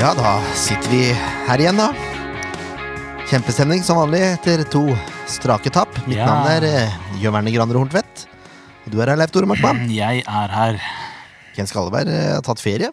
[0.00, 1.00] Ja, da sitter vi
[1.46, 1.88] her igjen, da.
[3.30, 4.82] Kjempestemning som vanlig etter to
[5.30, 5.88] strake tap.
[6.06, 6.26] Mitt Ja.
[6.28, 6.90] navn er eh,
[7.22, 8.26] Jørn Werner Horntvedt.
[8.86, 9.88] Og du er her, Leif Tore Markmann.
[9.90, 10.78] Jeg er her.
[11.56, 12.90] Ken Skalleberg eh, har tatt ferie.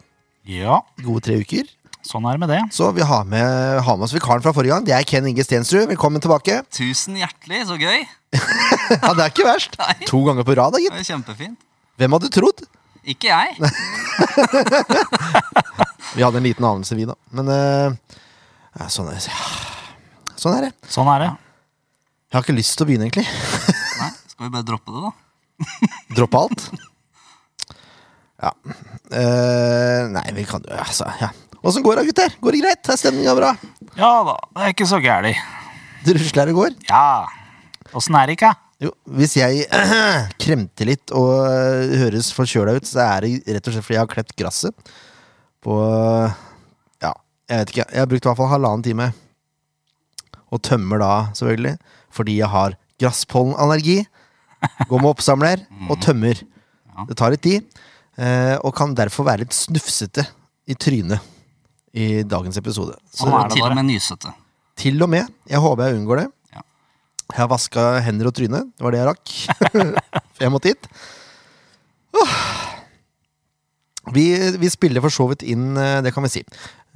[0.48, 1.64] Ja, Gode tre uker.
[2.04, 2.60] sånn er det med det.
[2.74, 4.84] Så vi har med, har med oss vikaren fra forrige gang.
[4.84, 5.86] Det er Ken Inge Stensrud.
[5.88, 6.62] Velkommen tilbake.
[6.72, 8.04] Tusen hjertelig, så gøy.
[8.90, 9.78] Ja, Det er ikke verst.
[9.80, 9.94] Nei.
[10.10, 10.92] To ganger på rad, da, Det gitt.
[10.98, 11.58] var kjempefint.
[11.96, 12.60] Hvem hadde trodd?
[13.04, 13.56] Ikke jeg.
[16.14, 17.16] Vi hadde en liten anelse, vi, da.
[17.34, 18.18] Men eh,
[18.86, 19.24] sånn, er,
[20.38, 20.72] sånn er det.
[20.86, 21.30] Sånn er det.
[22.30, 23.26] Jeg har ikke lyst til å begynne, egentlig.
[24.00, 25.12] Nei, Skal vi bare droppe det, da?
[26.18, 26.66] Droppe alt.
[28.44, 28.52] Ja.
[29.14, 31.30] Eh, nei, vi kan jo altså, ja.
[31.64, 32.34] Åssen går det, gutter?
[32.44, 32.90] Går det greit?
[32.92, 33.52] Er stemninga bra?
[33.96, 35.32] Ja da, det er ikke så gærlig.
[36.04, 36.74] Det rusler og går?
[36.90, 37.24] Ja.
[37.96, 38.50] Åssen er det ikke?
[38.84, 39.64] Jo, hvis jeg
[40.44, 41.30] kremter litt og
[42.02, 44.94] høres forkjøla ut, så er det rett og slett fordi jeg har klept gresset
[45.64, 45.74] på
[47.02, 47.12] Ja,
[47.50, 47.86] jeg vet ikke.
[47.90, 49.10] Jeg har brukt i hvert fall halvannen time.
[50.54, 51.74] Og tømmer da, selvfølgelig,
[52.14, 53.98] fordi jeg har gresspollenallergi.
[54.88, 56.38] Går med oppsamler og tømmer.
[57.08, 57.64] Det tar litt tid,
[58.22, 60.22] eh, og kan derfor være litt snufsete
[60.70, 61.18] i trynet
[61.94, 62.94] i dagens episode.
[63.10, 64.30] Så og det Til og med nysete.
[64.78, 65.26] til og med.
[65.50, 66.28] Jeg håper jeg unngår det.
[67.32, 68.60] Jeg har vaska hender og tryne.
[68.76, 69.34] Det var det jeg rakk.
[70.36, 70.88] For jeg måtte hit.
[72.20, 72.34] Åh.
[74.12, 74.26] Vi,
[74.60, 76.42] vi spiller for så vidt inn, eh, det kan vi si,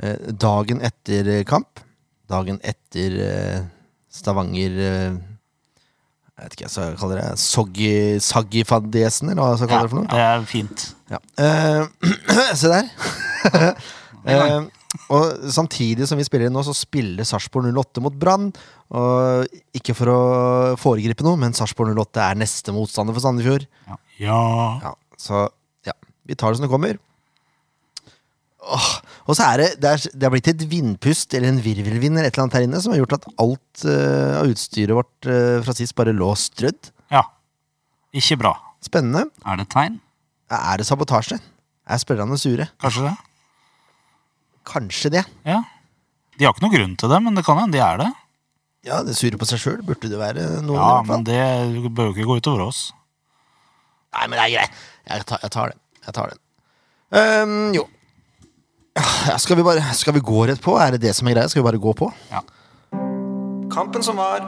[0.03, 1.81] eh, dagen etter kamp.
[2.29, 3.61] Dagen etter eh,
[4.13, 5.19] Stavanger eh,
[6.39, 7.29] Jeg vet ikke hva jeg kaller det.
[7.43, 7.93] Soggy,
[8.23, 10.11] Saggy-fadesen, eller hva jeg skal kalle det for noe.
[10.13, 10.85] Ja, det er fint.
[11.11, 11.23] Ja.
[11.43, 12.91] Eh, se der.
[14.29, 14.65] Eh,
[15.15, 18.51] og samtidig som vi spiller inn nå, så spiller Sarpsborg 08 mot Brann.
[18.93, 19.47] Og
[19.79, 20.19] ikke for å
[20.81, 23.65] foregripe noe, men Sarpsborg 08 er neste motstander for Sandefjord.
[23.89, 23.97] Ja.
[24.19, 25.47] Ja, så ja,
[26.29, 26.99] vi tar det som det kommer.
[28.69, 28.89] Åh,
[29.25, 32.29] og så er det, det, er, det har blitt et vindpust eller en virvelvind eller
[32.29, 35.61] et eller annet her inne som har gjort at alt uh, av utstyret vårt uh,
[35.65, 36.91] fra sist bare lå strødd.
[37.15, 37.25] Ja.
[38.19, 38.53] Ikke bra.
[38.85, 39.25] Spennende.
[39.47, 39.97] Er det et tegn?
[40.53, 41.41] Er det sabotasje?
[41.89, 42.69] Er spillerne sure?
[42.83, 43.17] Kanskje det?
[44.69, 45.25] Kanskje det.
[45.49, 45.63] Ja.
[46.37, 48.13] De har ikke noen grunn til det, men det kan hende de er det.
[48.87, 50.79] Ja, det sure på seg sjøl burde det være noen.
[50.79, 51.41] Ja, men det
[51.89, 52.89] bør jo ikke gå utover oss.
[54.15, 54.81] Nei, men det er greit.
[55.09, 55.83] Jeg tar, jeg tar den.
[56.09, 56.41] Jeg tar den.
[57.13, 57.85] Um, jo.
[59.29, 60.75] Ja, Skal vi bare Skal vi gå rett på?
[60.81, 61.49] Er det det som er greia?
[61.53, 62.09] Skal vi bare gå på?
[62.33, 62.41] Ja.
[63.73, 64.41] Kampen som var.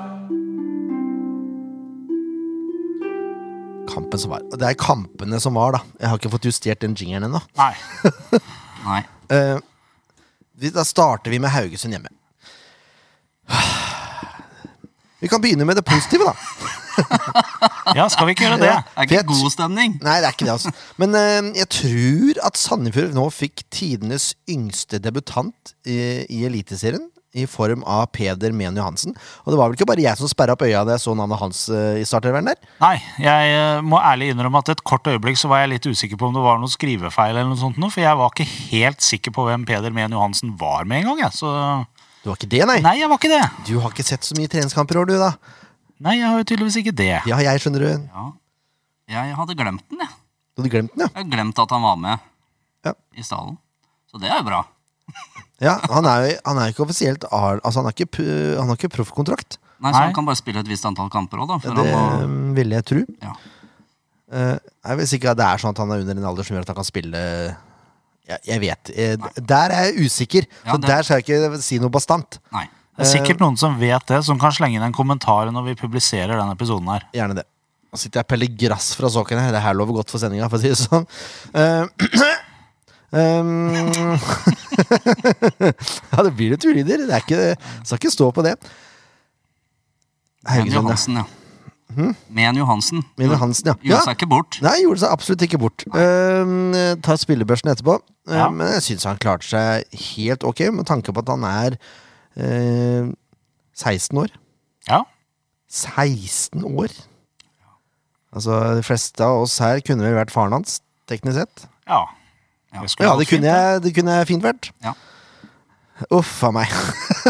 [3.90, 4.42] Kampen som var.
[4.54, 5.80] Det er kampene som var, da.
[6.00, 7.40] Jeg har ikke fått justert den jingeren ennå.
[7.58, 7.72] Nei.
[8.88, 9.00] Nei.
[9.32, 9.58] Uh,
[10.60, 12.12] vi- da starter vi med Haugesund hjemme.
[15.20, 16.34] Vi kan begynne med det positive, da.
[17.98, 18.72] Ja, skal vi ikke gjøre det?
[18.72, 18.80] Ja.
[18.96, 19.96] Er ikke god stemning?
[20.04, 20.74] Nei, det er ikke det, altså.
[21.00, 27.08] Men uh, jeg tror at Sandefjord nå fikk tidenes yngste debutant i, i Eliteserien.
[27.30, 29.12] I form av Peder Mehn Johansen.
[29.44, 31.38] Og det var vel ikke bare jeg som sperra opp øya da jeg så navnet
[31.38, 32.58] hans uh, i startervern der.
[32.82, 36.18] Nei, jeg uh, må ærlig innrømme at et kort øyeblikk så var jeg litt usikker
[36.18, 39.06] på om det var noe skrivefeil, eller noe sånt noe, for jeg var ikke helt
[39.06, 41.22] sikker på hvem Peder Mehn Johansen var med en gang.
[41.28, 41.38] Jeg.
[41.38, 41.54] Så
[42.24, 42.80] Du var ikke det, nei?
[42.82, 43.44] nei, jeg var ikke det.
[43.70, 45.30] Du har ikke sett så mye treningskamper i år, du, da.
[46.00, 47.10] Nei, jeg har jo tydeligvis ikke det.
[47.28, 47.88] Ja, jeg skjønner du.
[48.08, 48.26] Ja.
[49.10, 50.12] Jeg hadde glemt den, jeg.
[50.56, 51.08] Du hadde glemt den, ja.
[51.12, 52.26] Jeg har glemt at han var med
[52.86, 52.92] Ja.
[53.16, 53.58] i stallen.
[54.10, 54.62] Så det er jo bra.
[55.66, 58.24] ja han er jo han er ikke offisielt Altså, han har ikke,
[58.56, 59.58] han har ikke proffkontrakt.
[59.80, 60.04] Nei, Så Nei.
[60.06, 61.74] han kan bare spille et visst antall kamper òg, da.
[61.74, 62.52] Det må...
[62.56, 63.02] ville jeg tro.
[63.20, 63.34] Ja.
[64.30, 64.56] Uh,
[64.86, 66.62] jeg vet ikke at det er sånn at han er under en alder som gjør
[66.62, 67.20] at han kan spille
[68.30, 68.90] Jeg, jeg vet.
[68.94, 72.38] Eh, der er jeg usikker, Ja, så det- der skal jeg ikke si noe bastant.
[72.54, 72.68] Nei.
[73.00, 75.78] Det er sikkert noen som vet det, som kan slenge inn en kommentar når vi
[75.80, 77.06] publiserer den episoden her.
[77.16, 77.46] Gjerne det.
[77.90, 79.52] Nå sitter jeg og peller grass fra her.
[79.56, 81.06] Det her lover godt for sendinga, for å si det sånn.
[81.56, 81.88] Uh,
[83.16, 83.72] um,
[86.12, 87.06] ja, det blir litt ulyder.
[87.08, 87.40] Det er ikke,
[87.82, 88.54] skal ikke stå på det.
[90.46, 91.26] Men Johansen, ja.
[91.96, 92.12] Ja.
[92.30, 93.02] Men Johansen.
[93.18, 93.74] Men Johansen, ja.
[93.80, 94.04] Gjorde Ja.
[94.06, 94.60] seg ikke bort.
[94.62, 95.84] Nei, gjorde seg absolutt ikke bort.
[95.90, 97.98] Uh, tar spillebørsen etterpå.
[98.28, 98.46] Eh, Ja.
[98.50, 101.78] Men jeg syns han klarte seg helt ok, med tanke på at han er
[102.36, 103.10] eh,
[103.74, 104.30] 16 år.
[104.88, 105.04] Ja,
[105.70, 106.94] 16 år!
[108.30, 110.80] Altså, de fleste av oss her kunne vel vært faren hans,
[111.10, 111.68] teknisk sett.
[111.90, 112.04] ja.
[112.70, 112.84] Ja.
[112.86, 114.68] skulle Ja, det kunne jeg, det kunne jeg fint vært.
[114.84, 114.92] Ja.
[116.14, 116.70] Uff a meg.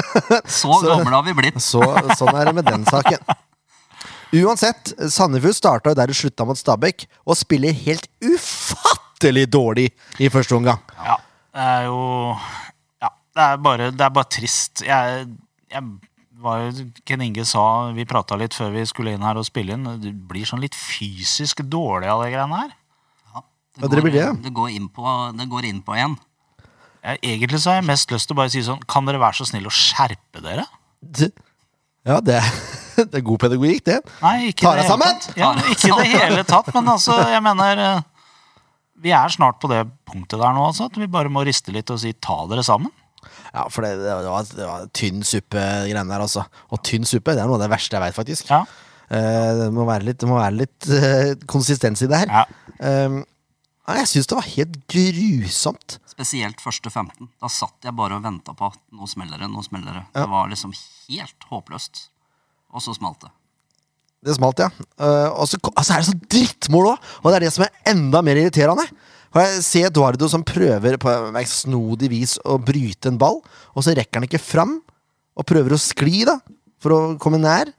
[0.60, 1.56] Så gamle har vi blitt.
[1.70, 1.80] Så,
[2.18, 3.24] sånn er det med den saken.
[4.36, 9.88] Uansett, Sandefjord starta der det slutta mot Stabæk, og spiller helt ufattelig dårlig
[10.22, 10.78] i første omgang.
[11.00, 11.16] Ja,
[11.56, 11.98] det er jo
[13.40, 14.82] det er bare, det er bare trist.
[14.86, 15.26] Jeg,
[15.72, 15.84] jeg
[16.40, 17.62] var jo Ken Inge sa
[17.96, 19.86] Vi prata litt før vi skulle inn her og spille inn.
[20.02, 22.74] Du blir sånn litt fysisk dårlig av de greiene her.
[23.34, 23.42] Ja,
[23.76, 25.06] det går, det, det, går inn på,
[25.38, 26.16] det går inn på igjen.
[27.00, 29.38] Jeg, egentlig så har jeg mest lyst til å bare si sånn Kan dere være
[29.38, 30.66] så snill å skjerpe dere?
[31.00, 31.32] Det-
[32.04, 32.48] Ja, det er,
[33.12, 33.98] det er god pedagogikk, det.
[34.20, 35.20] Nei, ikke Ta deg sammen!
[35.40, 38.02] Ja, ikke i det hele tatt, men altså, jeg mener eh,
[39.00, 40.88] Vi er snart på det punktet der nå, altså.
[40.92, 42.92] At vi bare må riste litt og si 'ta dere sammen'.
[43.50, 46.46] Ja, for det, det, var, det var tynn suppe, greiene der, altså.
[46.70, 48.52] Og tynn suppe, det er noe av det verste jeg veit, faktisk.
[48.52, 48.62] Ja.
[49.10, 52.30] Uh, det må være litt, må være litt uh, konsistens i det her.
[52.30, 52.46] Ja.
[53.08, 53.22] Um,
[53.90, 55.98] jeg syns det var helt grusomt.
[56.10, 57.30] Spesielt første 15.
[57.40, 60.04] Da satt jeg bare og venta på at nå smeller det, nå smeller det.
[60.14, 62.04] Det var liksom helt håpløst.
[62.70, 63.32] Og så smalt det.
[64.28, 64.68] Det smalt, ja.
[65.00, 67.06] Uh, og så altså er det så drittmål òg!
[67.22, 68.84] Og det er det som er enda mer irriterende.
[69.30, 71.12] For jeg ser Eduardo som prøver på
[71.46, 73.38] snodig vis å bryte en ball,
[73.74, 74.80] og så rekker han ikke fram,
[75.38, 76.40] og prøver å skli da,
[76.82, 77.70] for å komme nær.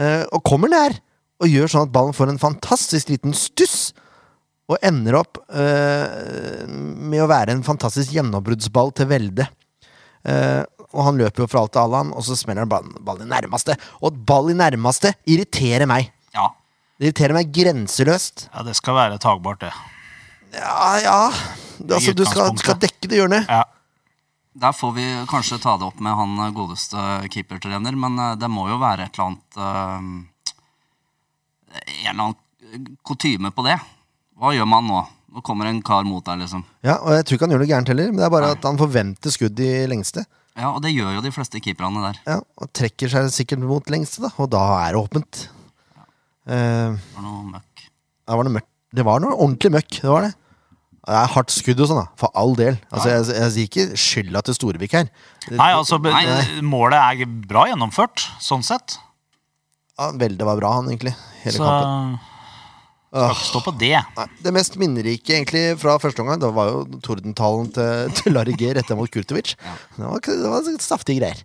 [0.00, 0.96] Eh, og kommer nær,
[1.40, 3.92] og gjør sånn at ballen får en fantastisk liten stuss.
[4.70, 9.48] Og ender opp eh, med å være en fantastisk gjennombruddsball til velde.
[10.26, 12.94] Eh, og han løper jo fra alt til alle, han, og så smeller han ballen,
[13.06, 13.78] ballen i nærmeste.
[14.02, 16.10] Og et ball i nærmeste irriterer meg.
[16.34, 16.50] Ja.
[16.98, 18.48] Det irriterer meg grenseløst.
[18.50, 19.72] ja, det skal være tagbart, det.
[20.54, 21.18] Ja, ja
[21.94, 23.46] altså, Du skal, skal dekke det hjørnet.
[23.50, 23.64] Ja.
[24.60, 26.98] Der får vi kanskje ta det opp med han godeste
[27.30, 30.10] keepertrener, men eh, det må jo være et eller annet eh,
[32.10, 33.78] En eller annen kutyme på det.
[34.40, 35.00] Hva gjør man nå?
[35.30, 36.64] Nå kommer en kar mot deg, liksom.
[36.82, 38.64] Ja, og Jeg tror ikke han gjør noe gærent heller, men det er bare at
[38.66, 40.24] han forventer skudd i lengste.
[40.58, 42.18] Ja, og det gjør jo de fleste keeperne der.
[42.26, 45.44] Ja, Og trekker seg sikkert mot lengste, da, og da er det åpent.
[46.50, 46.58] Det
[47.14, 47.84] var noe møkk.
[48.26, 48.70] det var noe mørkt.
[48.90, 50.00] Det var noe ordentlig møkk.
[50.02, 50.32] Det var det.
[51.10, 52.10] Det er hardt skudd og sånn, da.
[52.20, 52.76] For all del.
[52.94, 55.08] Altså, jeg, jeg sier ikke skylda til Storevik her.
[55.50, 56.60] Nei, altså, Nei.
[56.62, 58.94] målet er bra gjennomført, sånn sett.
[59.98, 61.16] Ja, Velde var bra, han, egentlig.
[61.42, 62.12] Hele Så kampen.
[63.10, 63.90] skal ikke stå på det.
[64.20, 68.54] Nei, det mest minnerike egentlig fra første omgang Det var jo tordentalen til, til Larry
[68.60, 69.56] G retta mot Kurtovic.
[69.96, 71.42] Det, var, det var saftige greier.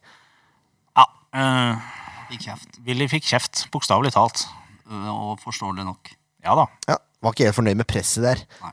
[0.95, 1.07] Ja,
[1.41, 1.89] eh,
[2.29, 2.77] fikk kjeft.
[2.85, 4.45] Willy fikk kjeft, bokstavelig talt.
[4.91, 6.13] øh, Og forståelig nok.
[6.45, 6.69] Ja da.
[6.93, 8.71] Ja, Var ikke helt fornøyd med presset der, Nei.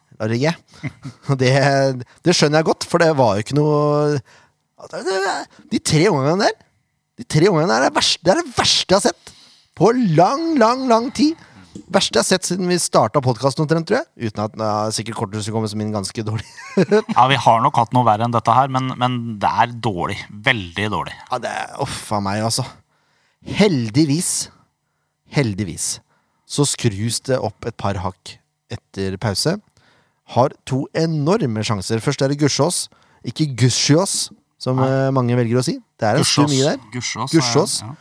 [1.31, 1.53] Og det,
[2.23, 4.19] det skjønner jeg godt, for det var jo ikke noe
[5.71, 6.57] De tre omgangene der
[7.21, 9.33] De tre omgangene er det verste, det er det verste jeg har sett
[9.79, 9.89] på
[10.19, 11.39] lang, lang, lang tid.
[11.93, 14.29] Verste jeg har sett siden vi starta podkasten, tror jeg.
[14.29, 16.45] Uten at ja, sikkert korthuset kommer som min ganske dårlig.
[17.17, 20.19] Ja, Vi har nok hatt noe verre enn dette her, men, men det er dårlig.
[20.45, 21.17] Veldig dårlig.
[21.31, 22.67] Ja, det er Uff a meg, altså.
[23.49, 24.51] Heldigvis,
[25.33, 25.89] heldigvis,
[26.47, 28.37] så skrus det opp et par hakk
[28.73, 29.57] etter pause.
[30.35, 32.01] Har to enorme sjanser.
[32.01, 32.87] Først er det Gussiås,
[33.27, 34.31] ikke Gussiås,
[34.63, 35.11] som Nei.
[35.15, 35.77] mange velger å si.
[35.99, 36.81] Det er en stor mye der.
[36.95, 37.81] Gussiås.
[37.83, 37.93] Ja.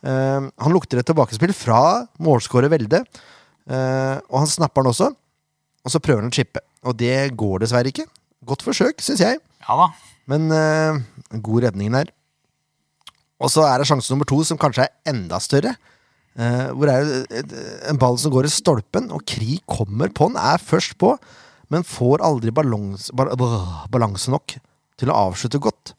[0.00, 3.02] Uh, han lukter et tilbakespill fra målskårer Velde,
[3.70, 5.10] uh, og han snapper den også.
[5.84, 8.08] Og så prøver han å chippe, og det går dessverre ikke.
[8.48, 9.38] Godt forsøk, syns jeg.
[9.68, 9.90] Ja da.
[10.30, 11.00] Men uh,
[11.38, 12.10] god redning der.
[13.40, 15.76] Og så er det sjanse nummer to, som kanskje er enda større.
[16.38, 20.38] Eh, hvor er det en ball som går i stolpen, og Kri kommer på den,
[20.38, 21.14] er først på,
[21.70, 24.56] men får aldri balans, balanse nok
[25.00, 25.94] til å avslutte godt.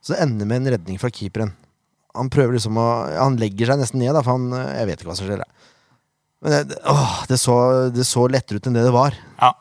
[0.00, 1.52] Så det ender med en redning fra keeperen.
[2.16, 2.84] Han prøver liksom å
[3.20, 5.42] Han legger seg nesten ned, da, for han eh, Jeg vet ikke hva som skjer.
[6.42, 7.54] Men det, åh, det, så,
[7.94, 9.52] det så lettere ut enn det det var, Ja.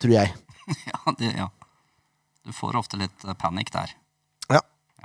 [0.00, 0.32] tror jeg.
[0.88, 1.48] Ja, det, ja.
[2.44, 3.92] Du får ofte litt eh, panikk der.
[4.52, 4.60] Ja.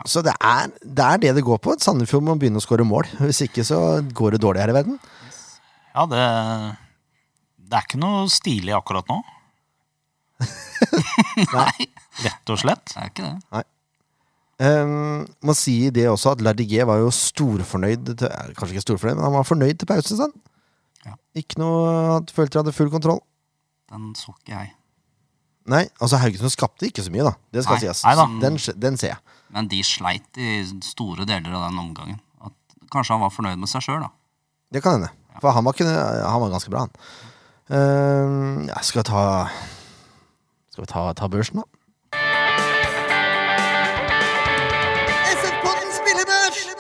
[0.08, 1.74] Så det er, det er det det går på.
[1.84, 3.10] Sandefjord må begynne å skåre mål.
[3.26, 3.80] Hvis ikke så
[4.16, 5.00] går det dårlig her i verden.
[5.96, 6.24] ja, det
[7.70, 9.20] Det er ikke noe stilig akkurat nå.
[11.58, 11.90] Nei,
[12.24, 12.94] Rett og slett.
[12.94, 13.66] det er ikke det.
[14.60, 18.28] Um, må si det også at Lardy G var jo storfornøyd til,
[18.58, 20.18] Kanskje ikke storfornøyd, men han var fornøyd til pause.
[20.20, 20.34] Sånn.
[21.06, 21.16] Ja.
[21.40, 23.22] Ikke noe at følte han hadde full kontroll.
[23.90, 24.74] Den så ikke jeg.
[25.70, 27.34] Nei, altså Haugesund skapte ikke så mye, da.
[27.54, 27.84] Det skal Nei.
[27.86, 28.04] sies.
[28.08, 28.26] Nei da.
[28.42, 29.38] Den, den ser jeg.
[29.54, 32.20] Men de sleit i store deler av den omgangen.
[32.44, 32.54] At
[32.94, 34.12] kanskje han var fornøyd med seg sjøl, da.
[34.74, 35.12] Det kan hende.
[35.40, 36.94] For han var, ikke, han var ganske bra, han.
[37.70, 39.24] Um, jeg skal ta
[40.80, 41.66] Skal vi ta, ta børsen, da?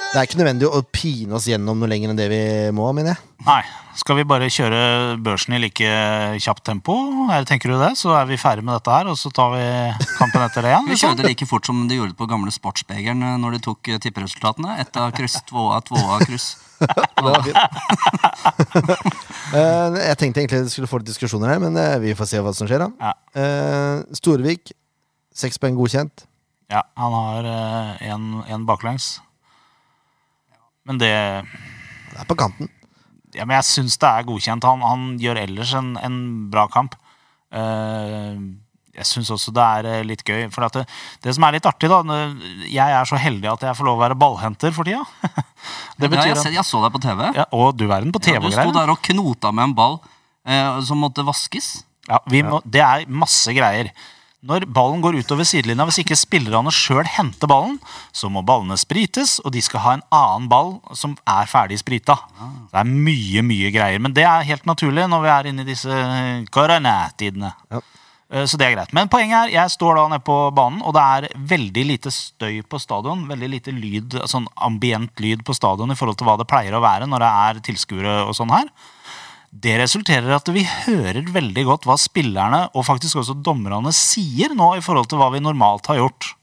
[0.09, 2.39] Det er ikke nødvendig å pine oss gjennom noe lenger enn det vi
[2.73, 3.19] må, mener jeg.
[3.45, 3.59] Nei.
[3.99, 4.79] Skal vi bare kjøre
[5.21, 5.91] børsen i like
[6.39, 6.95] kjapt tempo?
[7.27, 7.91] Eller tenker du det?
[7.99, 9.67] Så er vi ferdig med dette her, og så tar vi
[10.15, 10.87] kampen etter det igjen?
[10.87, 11.13] Vi liksom?
[11.13, 13.99] kjørte like fort som de gjorde det på gamle Sportsbegeren eh, når de tok eh,
[14.01, 14.79] tipperesultatene.
[14.81, 16.53] Ett av kryss, tvåa, tvåa, kryss.
[19.49, 22.41] Eh, jeg tenkte egentlig vi skulle få litt diskusjoner her, men eh, vi får se
[22.43, 22.83] hva som skjer.
[22.85, 23.13] da Ja.
[24.13, 24.73] Storvik, Storevik,
[25.33, 26.25] seks poeng godkjent.
[26.69, 27.47] Ja, han har
[28.05, 29.15] én baklengs.
[30.85, 32.69] Men det Det er på kanten.
[33.33, 34.63] ja, men Jeg syns det er godkjent.
[34.63, 36.95] Han, han gjør ellers en, en bra kamp.
[37.51, 38.37] Eh,
[38.97, 40.47] jeg syns også det er eh, litt gøy.
[40.53, 40.83] For at det,
[41.23, 41.99] det som er litt artig, da
[42.67, 45.03] Jeg er så heldig at jeg får lov å være ballhenter for tida.
[45.99, 47.25] Det Ja, jeg, ser- jeg så deg på TV.
[47.35, 49.99] ja, Og du verden på TV Ja, du sto der og knota med en ball
[50.47, 51.83] eh, som måtte vaskes.
[52.09, 53.91] Ja, vi må, det er masse greier.
[54.39, 57.75] Når ballen går utover sidelinja, hvis ikke spillerne sjøl henter ballen,
[58.15, 62.15] så må ballene sprites, og de skal ha en annen ball som er ferdig sprita.
[62.71, 63.99] Det er mye, mye greier.
[63.99, 65.99] Men det er helt naturlig når vi er inne i disse
[66.55, 67.51] koronatidene.
[67.75, 67.81] Ja.
[68.31, 68.93] Eh, Så det er greit.
[68.93, 72.61] Men poenget er, jeg står da nede på banen, og det er veldig lite støy
[72.61, 73.25] på stadion.
[73.29, 76.83] Veldig lite lyd, sånn ambient lyd på stadion i forhold til hva det pleier å
[76.83, 78.69] være når det er tilskuere og sånn her.
[79.49, 84.53] Det resulterer i at vi hører veldig godt hva spillerne og faktisk også dommerne sier
[84.53, 86.35] nå i forhold til hva vi normalt har gjort.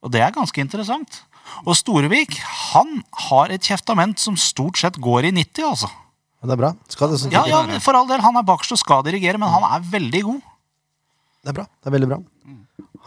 [0.00, 1.20] Og det er ganske interessant.
[1.66, 2.38] Og Storevik
[2.72, 5.90] han har et kjeftament som stort sett går i 90, altså.
[6.40, 6.70] Det er bra.
[6.88, 9.50] Skal det, sånn Ja, ja, for all del, Han er bakerst og skal dirigere, men
[9.52, 10.40] han er veldig god.
[11.44, 11.64] Det er bra.
[11.80, 12.18] Det er veldig bra.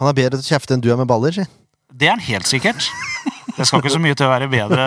[0.00, 1.44] Han er bedre til å kjefte enn du er med baller, si.
[1.94, 2.82] Det er han helt sikkert.
[3.54, 4.84] Det skal ikke så mye til å være bedre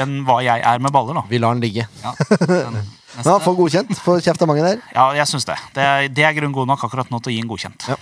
[0.00, 1.18] enn hva jeg er med baller.
[1.18, 1.24] da.
[1.28, 1.84] Vi lar han ligge.
[2.02, 2.12] Ja.
[2.16, 2.46] få
[3.16, 4.80] Men Få han får godkjent for kjeftemanget der.
[4.96, 5.56] Ja, jeg syns det.
[5.76, 7.86] Det er, det er grunn god nok akkurat nå til å gi en godkjent.
[7.92, 7.96] Ja.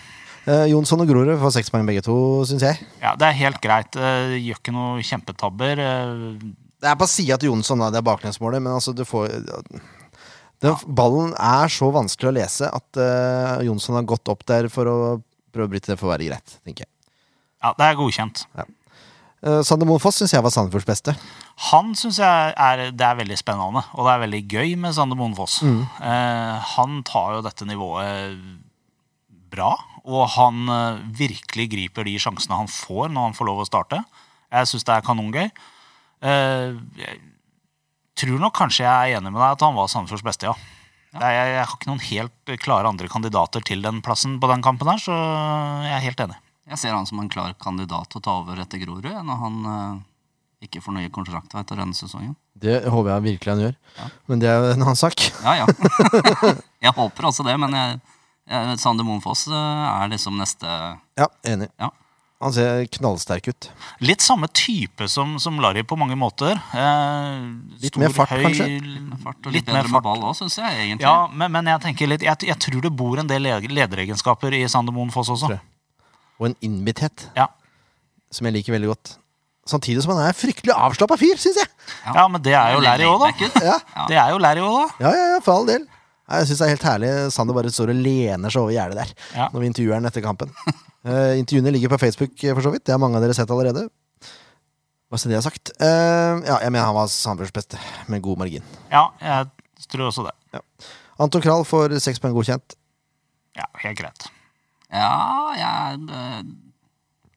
[0.44, 2.80] Eh, Jonsson og Grorud får seks poeng begge to, syns jeg.
[3.02, 3.94] Ja, Det er helt greit.
[3.98, 5.82] Eh, Gjør ikke noe kjempetabber.
[5.82, 6.16] eh,
[6.82, 7.90] Det er på sida til Jonsson, da.
[7.94, 9.30] Det er baklengsmålet, men altså, du får
[10.64, 14.88] den, Ballen er så vanskelig å lese at uh, Jonsson har gått opp der for
[14.88, 14.96] å
[15.54, 16.92] prøve å bryte det for å være greit, tenker jeg.
[17.64, 18.44] Ja, det er godkjent.
[19.44, 21.14] Uh, Sander Moen Foss syns jeg var Sandefjords beste.
[21.70, 25.18] Han syns jeg er, det er veldig spennende, og det er veldig gøy med Sander
[25.20, 25.60] Moen Foss.
[25.62, 28.40] Eh, han tar jo dette nivået
[29.54, 33.68] bra, og han uh, virkelig griper de sjansene han får når han får lov å
[33.68, 34.00] starte.
[34.50, 35.46] Jeg syns det er kanongøy.
[36.24, 36.80] Uh,
[38.20, 40.54] tror nok kanskje jeg er enig med deg at han var Sandefjords beste, ja.
[41.14, 44.62] Er- Jeg, jeg har ikke noen helt klare andre kandidater til den plassen på den
[44.66, 45.14] kampen her, så
[45.86, 46.38] jeg er helt enig.
[46.66, 49.58] Jeg ser han som en klar kandidat til å ta over etter Grorud når han
[49.68, 52.34] eh, ikke nye kontrakter etter denne sesongen.
[52.56, 53.74] Det håper jeg virkelig han gjør.
[54.30, 55.20] Men det er en annen sak.
[55.44, 55.66] Ja, ja.
[56.86, 58.00] jeg håper også det, men jeg,
[58.48, 60.66] jeg, Sander Moen Foss eh, er liksom neste
[61.20, 61.68] Ja, enig.
[61.78, 61.90] Ja.
[62.42, 63.68] Han ser knallsterk ut.
[64.04, 66.58] Litt samme type som, som Larry på mange måter.
[66.76, 67.44] Eh,
[67.80, 68.66] Litt mer fart, kanskje?
[69.22, 71.06] fart og litt, bedre med ball òg, syns jeg egentlig.
[71.06, 74.64] Ja, men, men jeg tenker litt jeg, jeg tror det bor en del lederegenskaper i
[74.68, 75.54] Sander Moen Foss også.
[76.42, 77.46] Og en innbitthet Ja.
[78.34, 79.14] som jeg liker veldig godt.
[79.70, 81.68] Samtidig som han er en fryktelig avslappa fyr, syns jeg.
[82.04, 83.30] ja, men det er jo Larry òg, da.
[83.64, 84.06] Ja, Ja.
[84.10, 85.06] Det er jo Larry òg, da.
[85.06, 85.86] ja, ja, ja for all del.
[86.24, 87.08] Nei, Jeg syns det er helt herlig.
[87.34, 89.48] Sander bare står og lener seg over gjerdet der Ja.
[89.52, 90.52] når vi intervjuer han etter kampen.
[91.04, 92.84] Uh, intervjuene ligger på Facebook, eh, for så vidt.
[92.86, 93.82] Det har mange av dere sett allerede.
[95.12, 95.74] Hva skal det ha sagt?
[95.76, 97.78] Uh, ja, jeg mener han var Sandefjords beste,
[98.08, 98.64] med god margin.
[98.90, 99.50] Ja, jeg
[99.92, 100.62] tror også det.
[101.20, 102.74] Anton Krall får seks poeng godkjent.
[103.54, 104.24] Ja, Helt greit.
[104.90, 106.42] Ja, jeg er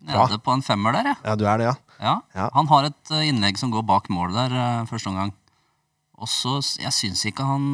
[0.07, 1.19] nede på en femmer der, jeg.
[1.25, 1.75] Ja, du er det, ja.
[1.99, 2.15] Ja.
[2.37, 2.47] Ja.
[2.55, 4.55] Han har et innlegg som går bak mål der
[4.89, 5.33] første omgang.
[6.17, 7.67] Og så Jeg syns ikke han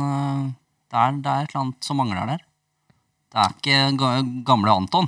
[0.93, 2.41] det, er, det er et eller annet som mangler der.
[3.33, 3.77] Det er ikke
[4.45, 5.07] gamle Anton.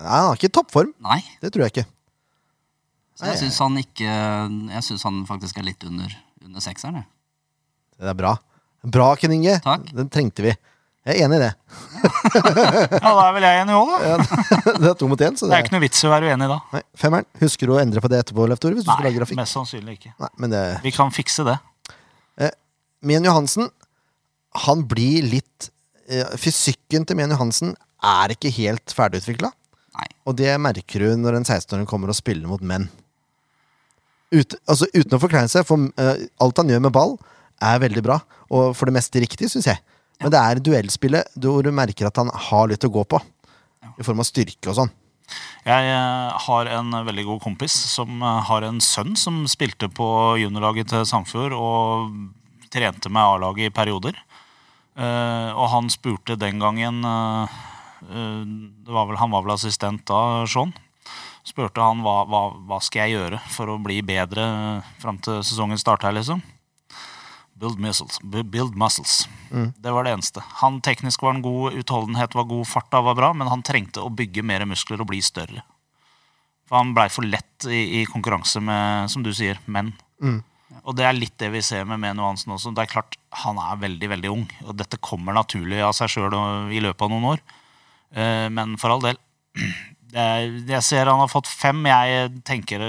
[0.00, 0.94] Nei, Han har ikke toppform.
[1.04, 1.20] Nei.
[1.42, 1.86] Det tror jeg ikke.
[3.14, 4.10] Så jeg syns han ikke
[4.74, 6.10] Jeg syns han faktisk er litt under,
[6.42, 6.96] under sekseren.
[6.98, 7.06] jeg.
[8.00, 8.32] Det er bra.
[8.84, 9.60] Bra, Ken Inge.
[9.62, 9.84] Takk.
[9.94, 10.54] Den trengte vi.
[11.04, 11.52] Jeg er enig i det.
[12.34, 14.16] Ja, Da er vel jeg enig òg, da.
[14.80, 15.36] Det er to mot én.
[15.38, 16.56] Så Det det er ikke noe vits i å være uenig da.
[16.72, 17.28] Nei, Femmeren.
[17.44, 18.74] Husker du å endre på det etterpå, Leif Tore?
[18.78, 19.38] Hvis du skal Nei, lage grafikk?
[19.38, 20.12] mest sannsynlig ikke.
[20.24, 21.58] Nei, men det Vi kan fikse det.
[23.04, 23.68] Mien Johansen,
[24.54, 25.70] han blir litt
[26.08, 29.50] eh, Fysikken til Mien Johansen er ikke helt ferdigutvikla.
[30.26, 32.88] Og det merker du når en 16-åring kommer og spiller mot menn.
[34.34, 37.14] Ut, altså Uten å forklare seg, for uh, alt han gjør med ball,
[37.62, 38.18] er veldig bra.
[38.50, 39.80] Og for det meste riktig, syns jeg.
[40.22, 43.20] Men det er duellspillet hvor du merker at han har litt å gå på.
[43.94, 44.92] I form av styrke og sånn.
[45.64, 50.06] Jeg eh, har en veldig god kompis som har en sønn som spilte på
[50.40, 52.18] juniorlaget til Sandfjord og
[52.74, 54.18] trente med A-laget i perioder.
[54.94, 57.54] Eh, og han spurte den gangen eh,
[58.06, 60.74] eh, det var vel, Han var vel assistent da, Sean.
[61.44, 64.44] Spurte han hva, hva, hva skal jeg gjøre for å bli bedre
[65.02, 66.40] fram til sesongen starter, liksom.
[67.60, 68.16] Build muscles.
[68.22, 69.26] Build muscles.
[69.76, 70.42] Det var det eneste.
[70.62, 74.10] Han Teknisk var han god, utholdenhet var god, farta var bra, men han trengte å
[74.10, 75.62] bygge mer muskler og bli større.
[76.64, 79.92] For han blei for lett i, i konkurranse med, som du sier, menn.
[80.84, 82.74] Og det er litt det vi ser med Menu Hansen også.
[82.76, 86.36] Det er klart, Han er veldig veldig ung, og dette kommer naturlig av seg sjøl
[86.70, 87.40] i løpet av noen år.
[88.14, 89.18] Eh, men for all del.
[90.14, 91.80] Jeg ser han har fått fem.
[91.90, 92.84] Jeg tenker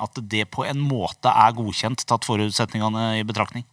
[0.00, 3.66] at det på en måte er godkjent, tatt forutsetningene i betraktning.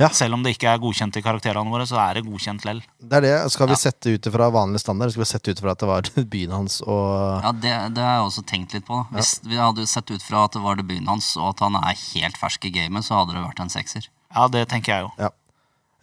[0.00, 0.08] Ja.
[0.10, 2.80] Selv om det ikke er godkjent i karakterene våre, så er det godkjent lell.
[2.98, 3.34] Det er det.
[3.54, 3.82] Skal vi Ja.
[3.84, 5.12] sette ut fra vanlig standard?
[5.14, 8.16] Skal vi sette ut fra at det var debuten hans og Ja, det, det har
[8.18, 8.98] jeg også tenkt litt på.
[9.04, 9.18] da.
[9.20, 11.94] Hvis vi hadde sett ut fra at det var debuten hans, og at han er
[11.94, 14.08] helt fersk i gamet, så hadde det vært en sekser.
[14.34, 15.10] Ja, det tenker jeg jo.
[15.18, 15.30] Ja.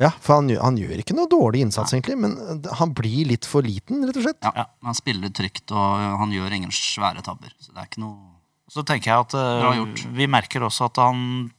[0.01, 3.61] Ja, for han, han gjør ikke noe dårlig innsats, egentlig, men han blir litt for
[3.61, 4.39] liten, rett og slett.
[4.41, 4.65] Ja, Ja.
[4.87, 7.51] Han spiller trygt, og han gjør ingen svære tabber.
[7.61, 8.17] Så det er ikke noe
[8.71, 11.51] Så tenker jeg at uh, vi merker også at han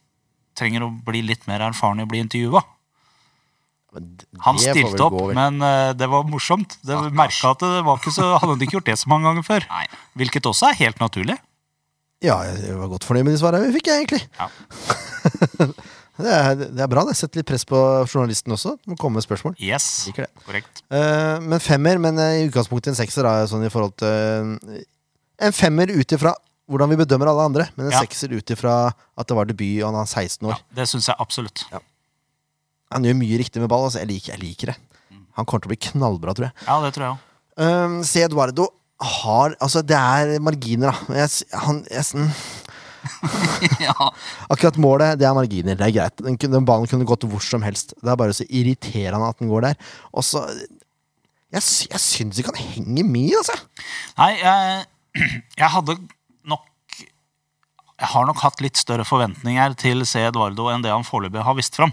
[0.59, 2.63] trenger å bli litt mer erfaren i å bli intervjua.
[4.47, 6.79] Han stilte opp, men uh, det var morsomt.
[6.81, 9.29] Det ja, merka at det var ikke så, han hadde ikke gjort det så mange
[9.29, 9.67] ganger før.
[9.73, 9.87] Nei.
[10.23, 11.37] Hvilket også er helt naturlig.
[12.23, 14.23] Ja, jeg var godt fornøyd med de svarene vi fikk, jeg, egentlig.
[14.39, 14.49] Ja.
[16.23, 17.03] Det er, det er bra.
[17.09, 18.75] det Setter litt press på journalisten også.
[18.87, 19.55] Må komme med spørsmål.
[19.65, 20.43] Yes, Liker det.
[20.45, 20.83] korrekt.
[20.93, 24.53] uh, men femmer, men eh, i utgangspunktet en sekser, da, sånn i forhold til
[25.43, 26.35] En femmer ut ifra
[26.71, 28.01] hvordan vi bedømmer alle andre, men en Ja.
[28.05, 28.75] sekser ut ifra
[29.19, 30.55] at det var debut, og han er 16 år.
[30.57, 31.65] Ja, det syns jeg absolutt.
[32.93, 33.85] Han gjør mye riktig med ball.
[33.89, 33.99] Altså.
[34.05, 34.77] Jeg, liker, jeg liker det.
[35.37, 36.55] Han kommer til å bli knallbra, tror jeg.
[36.69, 37.29] Ja, det tror jeg også.
[37.85, 38.23] Um, C.
[38.25, 38.67] Eduardo
[39.03, 41.15] har Altså, det er marginer, da.
[41.19, 42.31] Jeg, han, jeg, s- mm,
[43.83, 43.95] ja,
[44.53, 45.75] akkurat målet, det er marginer.
[45.79, 46.23] Det er greit.
[46.23, 47.95] Den, den ballen kunne gått hvor som helst.
[48.01, 49.75] Det er bare så irriterende at den går der.
[50.15, 50.45] Og så
[51.53, 53.57] Jeg, jeg syns ikke han henger med, altså.
[54.17, 54.87] Nei, jeg,
[55.61, 55.99] jeg hadde
[58.03, 60.25] Jeg har nok hatt litt større forventninger til C.
[60.27, 61.93] Eduardo enn det han foreløpig har vist fram.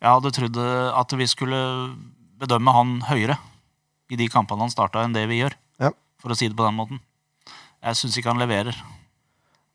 [0.00, 0.60] Jeg hadde trodd
[0.96, 1.58] at vi skulle
[2.40, 3.36] bedømme han høyere
[4.08, 5.58] i de kampene han starta, enn det vi gjør.
[5.82, 5.92] Ja.
[6.24, 7.02] For å si det på den måten.
[7.84, 8.78] Jeg syns ikke han leverer.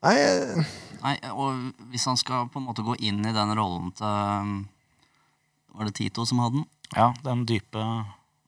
[0.05, 0.65] Nei, jeg...
[1.03, 4.59] nei, og hvis han skal på en måte gå inn i den rollen til um,
[5.77, 6.67] Var det Tito som hadde den?
[6.93, 7.85] Ja, den dype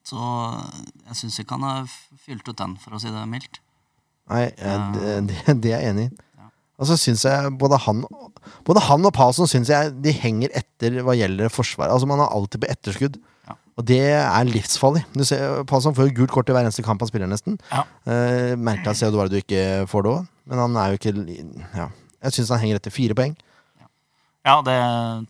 [0.06, 0.18] Så
[1.06, 1.90] jeg syns ikke han har
[2.22, 3.62] fylt ut den, for å si det mildt.
[4.30, 6.26] nei eh, det, det, det er jeg enig i.
[6.80, 8.00] Og så syns jeg både han,
[8.64, 11.92] både han og Palsson synes jeg de henger etter hva gjelder forsvaret.
[11.92, 13.18] Altså Man er alltid på etterskudd.
[13.50, 13.56] Ja.
[13.76, 15.02] Og det er livsfarlig.
[15.12, 17.58] Du ser, Palsson får jo gult kort i hver eneste kamp han spiller, nesten.
[17.68, 17.84] Ja.
[18.08, 21.14] Eh, Merkelig at du ikke får det òg, men han er jo ikke
[21.76, 21.90] ja.
[22.20, 23.36] Jeg syns han henger etter fire poeng.
[24.46, 24.76] Ja, det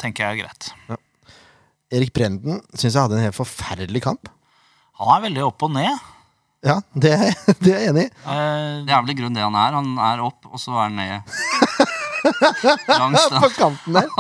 [0.03, 0.71] tenker jeg er greit.
[1.91, 4.31] Erik Brenden syns jeg hadde en helt forferdelig kamp.
[5.01, 6.11] Han er veldig opp og ned.
[6.67, 8.11] Ja, det, er- det er jeg enig i.
[8.29, 9.77] Eh, Det er vel i grunnen det han er.
[9.79, 11.21] Han er opp, og så er han ned.
[13.01, 14.11] Langs På kanten der.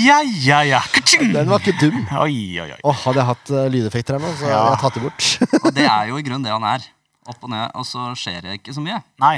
[0.00, 0.80] ja, ja, ja.
[0.94, 1.30] Ka-ching!
[1.34, 2.00] Den var ikke dum.
[2.18, 2.80] Oi, oi, oi.
[2.82, 4.58] Åh, hadde jeg hatt eh, lydeffekter her nå, så Ja.
[4.58, 5.28] hadde jeg tatt det bort.
[5.64, 6.88] Og det er jo i grunnen det han er.
[7.30, 8.98] Opp og ned, og så skjer det ikke så mye.
[9.22, 9.36] Nei,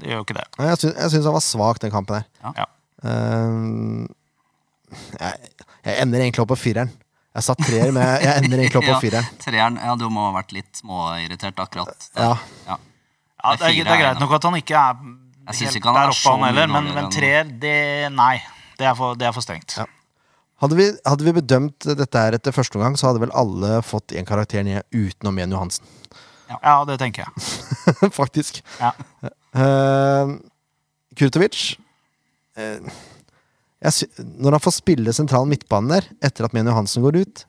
[0.00, 0.44] det gjør jo ikke det.
[0.56, 2.52] Nei, Jeg syns, jeg syns han var svak, den kampen her.
[2.62, 2.66] Ja.
[3.10, 4.06] Ehm,
[5.18, 5.50] jeg,
[5.84, 6.94] jeg ender egentlig opp på fireren.
[7.34, 9.22] Jeg satt treer, men jeg, ender egentlig opp på fire.
[9.24, 12.10] Ja, treeren, ja, du må ha vært litt småirritert akkurat.
[12.14, 12.34] Ja.
[12.68, 12.78] Ja.
[13.44, 15.00] Ja, det, er, det er greit nok at han ikke er
[15.50, 17.74] Jeg helt ikke han er der oppe, han heller, men, men treer, det
[18.14, 18.38] Nei.
[18.78, 19.76] Det er for, det er for strengt.
[19.78, 19.84] Ja.
[20.62, 24.14] Hadde, vi, hadde vi bedømt dette her etter første omgang, så hadde vel alle fått
[24.16, 25.86] én karakter ned utenom Jen Johansen.
[26.50, 27.44] Ja, det tenker jeg.
[28.20, 28.60] Faktisk.
[28.80, 28.92] Ja.
[29.54, 30.36] Uh,
[31.18, 31.76] Kurtovic
[32.58, 32.94] eh,
[33.84, 37.44] jeg sy Når han får spille sentral midtbane der, etter at Men Johansen går ut,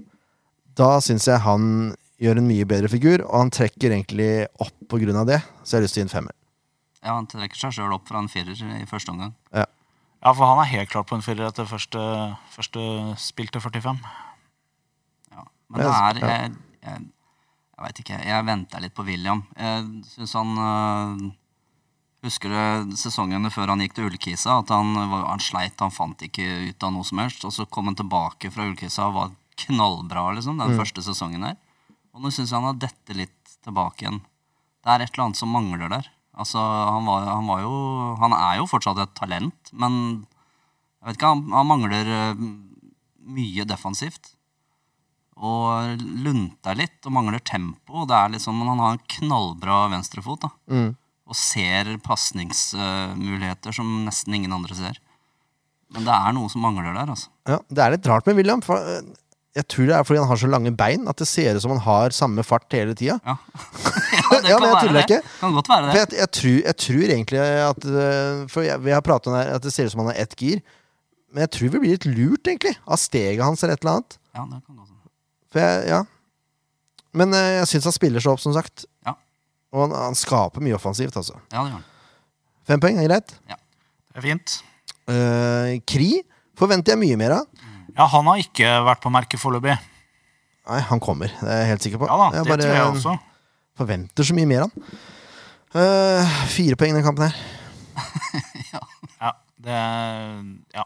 [0.76, 5.00] da syns jeg han gjør en mye bedre figur, og han trekker egentlig opp på
[5.02, 5.40] grunn av det.
[5.64, 6.36] Så jeg har lyst til å gi en femmer.
[7.06, 9.36] Ja, Han trekker seg sjøl opp fra en firer i første omgang.
[9.54, 12.02] Ja, for han er helt klart på en firer etter første,
[12.56, 12.82] første
[13.22, 14.00] spill til 45.
[15.36, 15.44] Ja.
[15.70, 17.04] Men det er Jeg, jeg,
[17.76, 18.22] jeg veit ikke.
[18.26, 19.44] Jeg venter litt på William.
[19.60, 21.28] Jeg syns han øh,
[22.26, 24.60] Husker du sesongene før han gikk til Ullkisa?
[24.64, 27.46] At han, var- han sleit, han fant ikke ut av noe som helst.
[27.46, 31.56] Og så kom han tilbake fra Ullkisa og var knallbra, liksom, den første sesongen der.
[32.16, 34.22] Og nå syns jeg han har dette litt tilbake igjen.
[34.84, 36.10] Det er et eller annet som mangler der.
[36.36, 37.76] Altså, han, var, han var jo
[38.20, 39.94] Han er jo fortsatt et talent, men
[41.00, 42.42] jeg vet ikke, han, han mangler øh,
[43.38, 44.32] mye defensivt
[45.36, 48.06] og lunter litt og mangler tempo.
[48.08, 50.50] Det er liksom, han har en knallbra venstrefot da.
[50.72, 50.94] Mm.
[51.26, 55.00] Og ser pasningsmuligheter som nesten ingen andre ser.
[55.94, 57.14] Men det er noe som mangler der.
[57.14, 57.30] altså.
[57.50, 58.62] Ja, det er litt rart med William.
[58.66, 59.08] For eh,
[59.56, 61.72] jeg tror det er fordi han har så lange bein at det ser ut som
[61.76, 63.18] han har samme fart hele tida.
[63.24, 63.38] Ja,
[64.18, 65.20] ja det Ja, kan være det.
[65.40, 66.02] Kan godt være For det.
[66.02, 69.46] jeg, jeg, tror, jeg tror egentlig at eh, For jeg, vi har pratet om det
[69.46, 70.60] her, at det ser ut som han har ett gir.
[71.32, 74.20] Men jeg tror vi blir litt lurt, egentlig, av steget hans eller et eller annet.
[74.36, 75.00] Ja, det kan gå sånn.
[75.52, 76.02] For jeg, ja.
[77.16, 78.86] Men eh, jeg syns han spiller så opp, som sagt.
[79.76, 79.82] Ja.
[79.82, 81.36] Og han, han skaper mye offensivt, altså.
[81.52, 81.84] Ja, det gjør han.
[82.66, 83.34] Fem poeng er greit.
[83.52, 83.58] Ja,
[84.14, 84.54] Det er fint.
[85.12, 86.08] Eh, Kri
[86.58, 87.66] forventer jeg mye mer av.
[87.96, 89.76] Ja, han har ikke vært på merket foreløpig.
[90.66, 91.30] Nei, han kommer.
[91.42, 92.08] Det er jeg helt sikker på.
[92.10, 93.14] Ja da, jeg det bare tror jeg også.
[93.78, 94.96] forventer så mye mer av han.
[95.76, 97.36] Eh, fire poeng den kampen her.
[99.22, 99.32] Ja,
[99.66, 99.78] Det,
[100.76, 100.84] ja,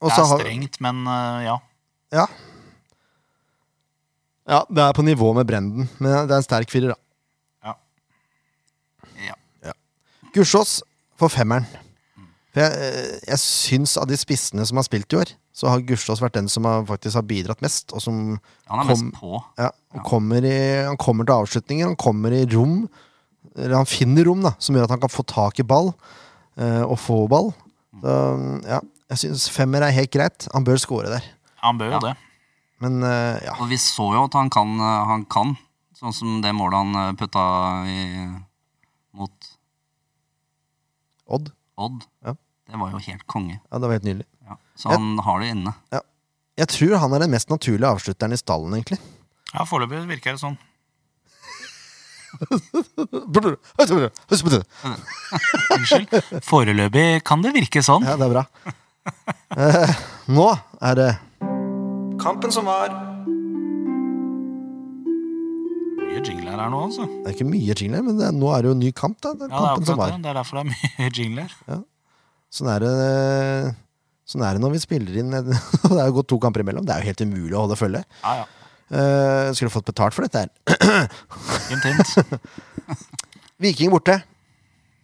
[0.00, 1.56] Og det så er har- strengt, men eh, ja.
[2.14, 2.24] Ja.
[4.50, 6.98] ja, det er på nivå med Brenden, men det er en sterk firer, da.
[7.68, 7.76] Ja.
[10.34, 10.80] Gussiås
[11.20, 11.66] for femmeren.
[12.50, 15.82] For jeg, eh, jeg syns av de spissene som har spilt i år, så har
[15.86, 18.40] Gussiås vært den som har, faktisk har bidratt mest, og som
[18.70, 19.42] Han er Kom- mest på.
[19.58, 20.02] ja, ja.
[20.06, 22.88] kommer i, han kommer til avslutninger, han kommer i rom
[23.56, 25.92] Eller han finner rom da som gjør at han kan få tak i ball,
[26.56, 27.52] eh, og få ball.
[28.00, 30.46] Så, ja, jeg syns femmer er helt greit.
[30.54, 31.24] Han bør score der.
[31.64, 31.98] Han bør jo Ja.
[32.00, 32.16] det.
[32.80, 33.54] Men eh, ja.
[33.60, 35.56] Og vi så jo at han kan, eh, han kan.
[35.98, 37.42] Sånn som det målet han eh, putta
[37.88, 38.28] i,
[41.30, 41.52] Odd.
[41.80, 42.04] Odd.
[42.26, 42.34] Ja.
[42.70, 43.60] Det var jo helt konge.
[43.70, 44.26] Ja, det var helt nydelig.
[44.46, 44.56] Ja.
[44.78, 45.74] Så han har det inne.
[46.60, 48.98] Jeg tror han er den mest naturlige avslutteren i stallen, egentlig.
[49.54, 50.58] Ja, Foreløpig virker det sånn.
[55.74, 56.14] Unnskyld.
[56.46, 58.06] Foreløpig kan det virke sånn.
[58.06, 58.44] Ja, det er bra.
[59.56, 59.94] Eh,
[60.30, 60.46] nå
[60.86, 61.10] er det
[62.20, 62.92] Kampen som var.
[66.50, 67.06] Jingler her nå, altså.
[67.06, 69.16] Det er ikke mye jingler, men er- nå er det jo en ny kamp.
[69.22, 70.22] da Det er Ja, det er som akkurat det.
[70.22, 71.54] Det er derfor det er mye jingler.
[72.50, 73.76] Sånn er det
[74.30, 76.84] Sånn er det når vi spiller inn Det er jo gått to kamper imellom.
[76.86, 78.02] Det er jo helt umulig å holde følge.
[78.22, 78.46] Ja, ja.
[78.90, 80.50] Uh, skulle fått betalt for dette her.
[81.70, 82.10] Hint.
[83.62, 84.16] Viking borte.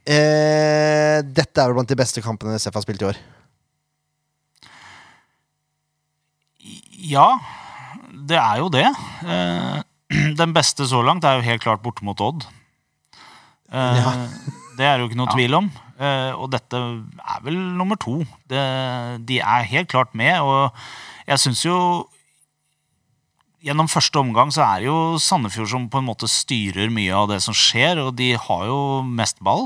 [0.06, 3.18] Uh, dette er vel blant de beste kampene SF har spilt i år.
[7.06, 7.28] Ja,
[8.26, 8.86] det er jo det.
[9.26, 9.82] Eh,
[10.36, 12.46] Den beste så langt er jo helt klart borte mot Odd.
[13.72, 14.14] Eh, Ja.
[14.76, 15.70] Det er jo ikke noe tvil om.
[15.96, 18.18] Eh, Og dette er vel nummer to.
[18.44, 18.60] Det,
[19.24, 20.70] de er helt klart med, og
[21.26, 21.78] jeg syns jo
[23.66, 27.24] Gjennom første omgang så er det jo Sandefjord som på en måte styrer mye av
[27.32, 29.64] det som skjer, og de har jo mest ball.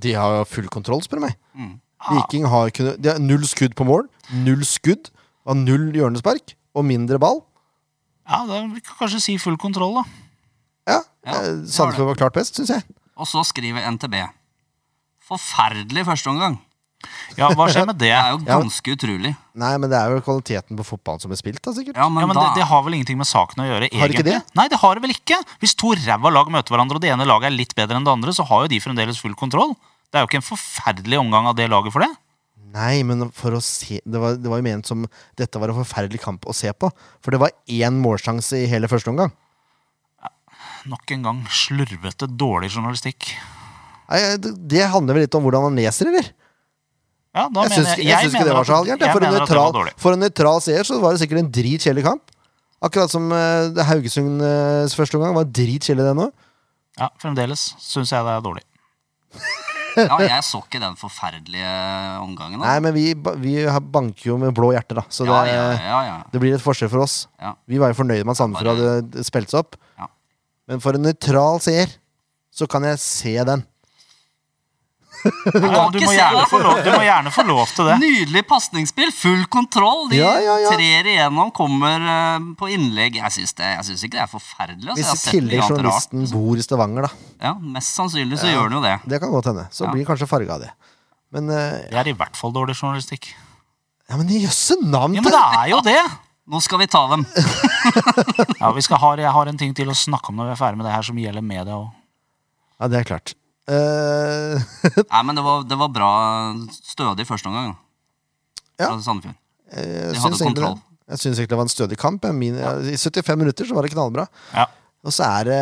[0.00, 1.34] De har jo full kontroll, spør du meg.
[1.58, 1.74] Mm.
[2.14, 4.06] Viking har, kunnet, de har null skudd på mål.
[4.46, 5.10] Null skudd.
[5.44, 6.54] Null hjørnespark.
[6.78, 7.42] Og mindre ball.
[8.26, 10.04] Ja, da vi kan kanskje si full kontroll, da.
[10.86, 12.82] Ja, Ja, eh, det Sandefjord var klart best, syns jeg.
[13.16, 14.14] Og så skriver NTB.
[15.26, 16.58] Forferdelig første omgang.
[17.36, 18.08] Ja, Hva skjer med det?
[18.08, 18.58] Det er jo Ja.
[18.60, 19.32] ganske utrolig.
[19.54, 21.96] Nei, men det er jo kvaliteten på fotballen som er spilt, da, sikkert.
[21.98, 24.08] Ja, men, Ja, men da, det, det har vel ingenting med saken å gjøre, Har
[24.08, 24.38] det ikke det?
[24.58, 25.38] Nei, det har det vel ikke.
[25.62, 28.12] Hvis to ræva lag møter hverandre, og det ene laget er litt bedre enn det
[28.16, 29.74] andre, så har jo de fremdeles full kontroll.
[30.10, 32.10] Det er jo ikke en forferdelig omgang av det laget for det.
[32.76, 35.06] Nei, men for å se Det var, det var jo ment som
[35.38, 36.90] Dette var en forferdelig kamp å se på.
[37.24, 39.32] For det var én målsjanse i hele første omgang.
[40.86, 43.32] Nok en gang slurvete, dårlig journalistikk.
[44.06, 46.28] Nei, det, det handler vel litt om hvordan man leser, eller?
[47.36, 49.02] Ja, da Jeg syns, jeg, syns ikke det var så halvgærent.
[49.10, 52.32] For, nøytral- for en nøytral seer så var det sikkert en dritkjedelig kamp.
[52.86, 56.32] Akkurat som uh, Haugesunds første omgang var dritkjedelig, den òg.
[56.96, 58.64] Ja, Fremdeles syns jeg det er dårlig.
[60.10, 61.70] ja, jeg så ikke den forferdelige
[62.22, 62.60] omgangen.
[62.62, 63.06] Nei, men vi,
[63.42, 63.54] vi
[63.92, 65.06] banker jo med blå hjerte, da.
[65.08, 66.16] Så Ja, det, ja, ja, ja.
[66.32, 67.22] det blir et forskjell for oss.
[67.42, 67.54] Ja.
[67.68, 69.78] Vi var jo fornøyde med at Sandefjord hadde spilt seg opp.
[69.98, 70.10] Ja.
[70.70, 71.96] Men for en nøytral seer
[72.56, 73.64] så kan jeg se den.
[75.76, 76.12] Ja, du, må
[76.62, 77.96] lov, du må gjerne få lov til det.
[78.02, 80.06] Nydelig pasningsspill, full kontroll.
[80.10, 80.72] De Ja, ja, ja.
[80.74, 83.18] trer igjennom, kommer uh, på innlegg.
[83.20, 84.90] Jeg syns, det, jeg syns ikke det er forferdelig.
[84.94, 85.06] Altså.
[85.14, 87.30] Hvis i tillegg journalisten bor i Stavanger, da.
[87.48, 88.96] Ja, Mest sannsynlig så gjør den jo det.
[89.14, 89.66] Det kan godt hende.
[89.74, 89.94] Så Ja.
[89.94, 90.70] blir det kanskje farga av det.
[91.34, 91.56] Men uh,
[91.90, 93.32] Det er i hvert fall dårlig journalistikk.
[94.06, 95.16] Ja, men i jøsse navn!
[95.18, 95.98] Ja, Men det er jo det!
[96.46, 97.24] Nå skal vi ta dem.
[98.60, 100.60] Ja, vi skal ha, Jeg har en ting til å snakke om når vi er
[100.60, 101.88] ferdig med det her, som gjelder media òg.
[102.78, 103.32] Ja, det er klart.
[103.66, 104.62] Eh,
[105.12, 106.10] Nei, men det var, det var bra
[106.72, 107.72] stødig første omgang.
[108.78, 108.92] Ja.
[108.92, 109.36] Fra Sandefjord.
[109.72, 110.74] jeg De hadde egentlig det.
[111.06, 112.24] Jeg syns egentlig det var en stødig kamp.
[112.34, 114.26] Min, ja, I 75 minutter så var det knallbra.
[114.54, 114.66] Ja.
[115.06, 115.60] Og så er det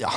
[0.00, 0.10] Ja.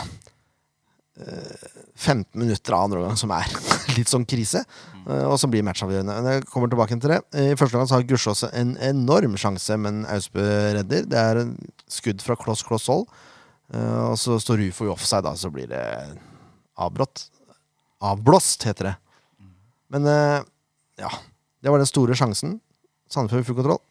[1.20, 1.68] eh,
[2.02, 3.46] 15 minutter av andre omgang som er
[3.98, 4.64] litt sånn krise.
[5.08, 6.16] eh, Og så blir matchavgjørende.
[6.38, 7.20] Jeg kommer tilbake til det.
[7.36, 10.46] I første omgang så har Gussiås en enorm sjanse, men Austbø
[10.80, 11.06] redder.
[11.12, 11.44] Det er
[11.92, 13.08] skudd fra kloss kloss hold.
[13.74, 15.84] Eh, Og så står Rufo i offside, da, så blir det
[16.82, 17.28] avbrått.
[18.02, 18.96] Avblåst, heter det.
[19.92, 20.42] Men eh,
[21.02, 21.12] ja.
[21.62, 22.56] Det var den store sjansen.
[23.12, 23.82] Sandefjord full kontroll.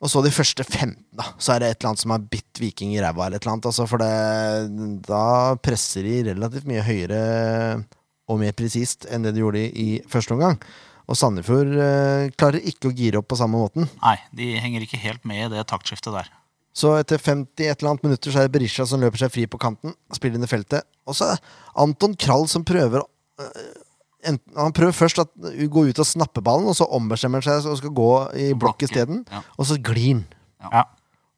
[0.00, 1.26] Og så de første 15, da.
[1.36, 3.26] Så er det et eller annet som har bitt Viking i ræva.
[3.26, 7.18] eller et eller annet, altså, For det, da presser de relativt mye høyere
[8.30, 10.56] og mer presist enn det de gjorde i første omgang.
[11.10, 13.88] Og Sandefjord eh, klarer ikke å gire opp på samme måten.
[13.98, 16.30] Nei, de henger ikke helt med i det taktskiftet der.
[16.72, 19.46] Så etter 50 et eller annet minutter så er det Berisha som løper seg fri
[19.50, 19.94] på kanten.
[20.14, 20.86] Spiller inn i feltet.
[21.10, 21.40] Og så er
[21.82, 23.08] Anton Krall som prøver å
[24.22, 25.24] enten, Han prøver først å
[25.72, 28.60] gå ut og snappe ballen, og så ombestemmer han seg og skal gå i blokk
[28.80, 29.22] Blokke, isteden.
[29.32, 29.40] ja.
[29.58, 30.24] Og så glir han.
[30.72, 30.84] Ja.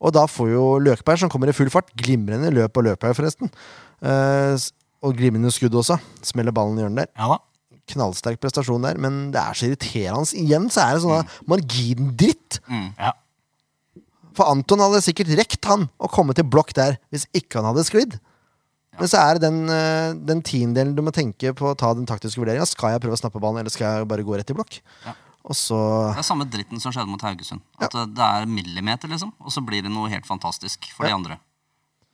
[0.02, 3.50] Og da får jo Løkberg, som kommer i full fart, glimrende løp og løper, forresten.
[4.02, 4.56] Eh,
[5.02, 5.96] Og glimrende skudd også.
[6.22, 7.08] Smeller ballen i hjørnet der.
[7.18, 7.38] Ja da.
[7.90, 10.28] Knallsterk prestasjon der, men det er så irriterende.
[10.38, 12.60] Igjen så er det sånn margindritt.
[12.98, 13.10] Ja.
[14.36, 17.86] For Anton hadde sikkert rekt han å komme til blokk der hvis ikke han hadde
[17.88, 18.18] sklidd.
[19.00, 22.08] Men så er det den, eh, den tiendedelen du må tenke på å ta den
[22.08, 22.66] taktiske vurderinga.
[22.68, 24.80] Skal jeg prøve å snappe ballen, eller skal jeg bare gå rett i blokk?
[25.06, 25.14] Ja.
[25.50, 25.76] Så
[26.12, 27.64] Det er samme dritten som skjedde mot Haugesund.
[27.82, 29.32] At det er millimeter, liksom.
[29.42, 31.38] Og så blir det noe helt fantastisk for de andre.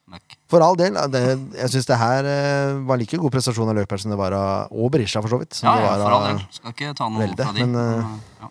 [0.09, 0.39] Møkk.
[0.49, 0.97] For all del.
[1.13, 1.21] Det,
[1.59, 4.73] jeg syns det her eh, var like god prestasjon av Løkberg som det var av
[4.73, 5.59] Og Berisha, for så vidt.
[5.61, 6.41] Ja, ja, for all del.
[6.57, 7.67] Skal ikke ta noe Velde, fra de.
[7.67, 8.49] men, uh, ja.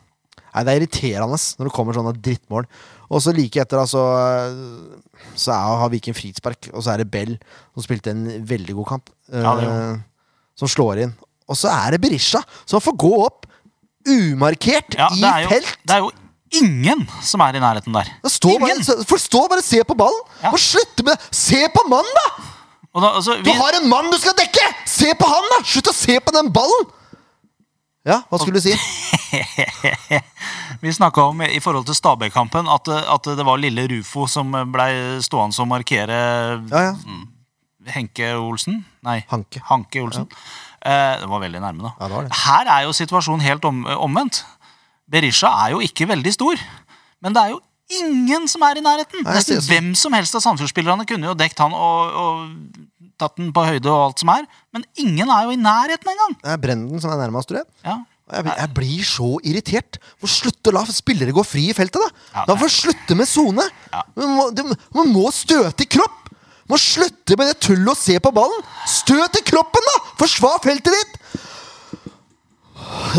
[0.53, 2.69] Nei, Det er irriterende når det kommer sånne drittmål.
[3.07, 7.37] Og så like etter da, så er, har Viking frispark, og så er det Bell,
[7.73, 9.97] som spilte en veldig god kamp, Ja, eh,
[10.57, 11.13] som slår inn.
[11.47, 13.45] Og så er det Berisha, som får gå opp
[14.07, 15.71] umarkert Ja, i det, er jo, felt.
[15.87, 16.11] det er jo
[16.63, 18.07] ingen som er i nærheten der.
[18.23, 18.83] Bare, Ingen!
[18.83, 20.21] så- Folk bare se på ballen!
[20.43, 20.51] Ja.
[20.51, 21.35] Og slutte med det!
[21.35, 22.27] Se på mannen, da!
[22.93, 24.63] Og da, altså, Du har en mann du skal dekke!
[24.85, 25.63] Se på han, da!
[25.63, 26.87] Slutt å se på den ballen!
[28.07, 28.71] Ja, hva skulle du si?
[30.83, 34.91] vi snakka om i forhold til Stabæk-kampen at, at det var lille Rufo som blei
[35.25, 36.19] stående og markere
[36.71, 36.93] Ja, ja.
[37.87, 38.81] Henke Olsen?
[39.07, 39.61] Nei, Hanke.
[40.03, 40.27] Olsen.
[40.83, 41.21] Ja.
[41.21, 41.93] det var veldig nærme, da.
[42.07, 42.39] Det det.
[42.43, 44.41] Her er jo situasjonen helt om, omvendt.
[45.07, 46.59] Berisha er jo ikke veldig stor,
[47.23, 47.61] men det er jo
[48.03, 49.23] ingen som er i nærheten.
[49.23, 53.53] Nei, Nesten hvem som helst av Sandefjord-spillerne kunne jo dekt han og, og tatt den
[53.55, 54.45] på høyde og alt som er,
[54.75, 56.35] men ingen er jo i nærheten engang.
[56.43, 57.69] Det er Brenden som er nærmest, tror jeg.
[57.87, 57.97] Ja.
[58.27, 59.99] Jeg, jeg blir så irritert.
[60.23, 62.25] Må slutte å la spillere gå fri i feltet, da.
[62.35, 63.63] Ja, Da får slutte med sone.
[63.93, 64.01] Ja.
[64.19, 64.65] Man, må, det-
[64.97, 66.23] man må støte i kropp.
[66.67, 68.65] Man må slutte med det tullet å se på ballen.
[68.91, 69.95] Støt i kroppen, da!
[70.19, 71.13] Forsvar feltet ditt!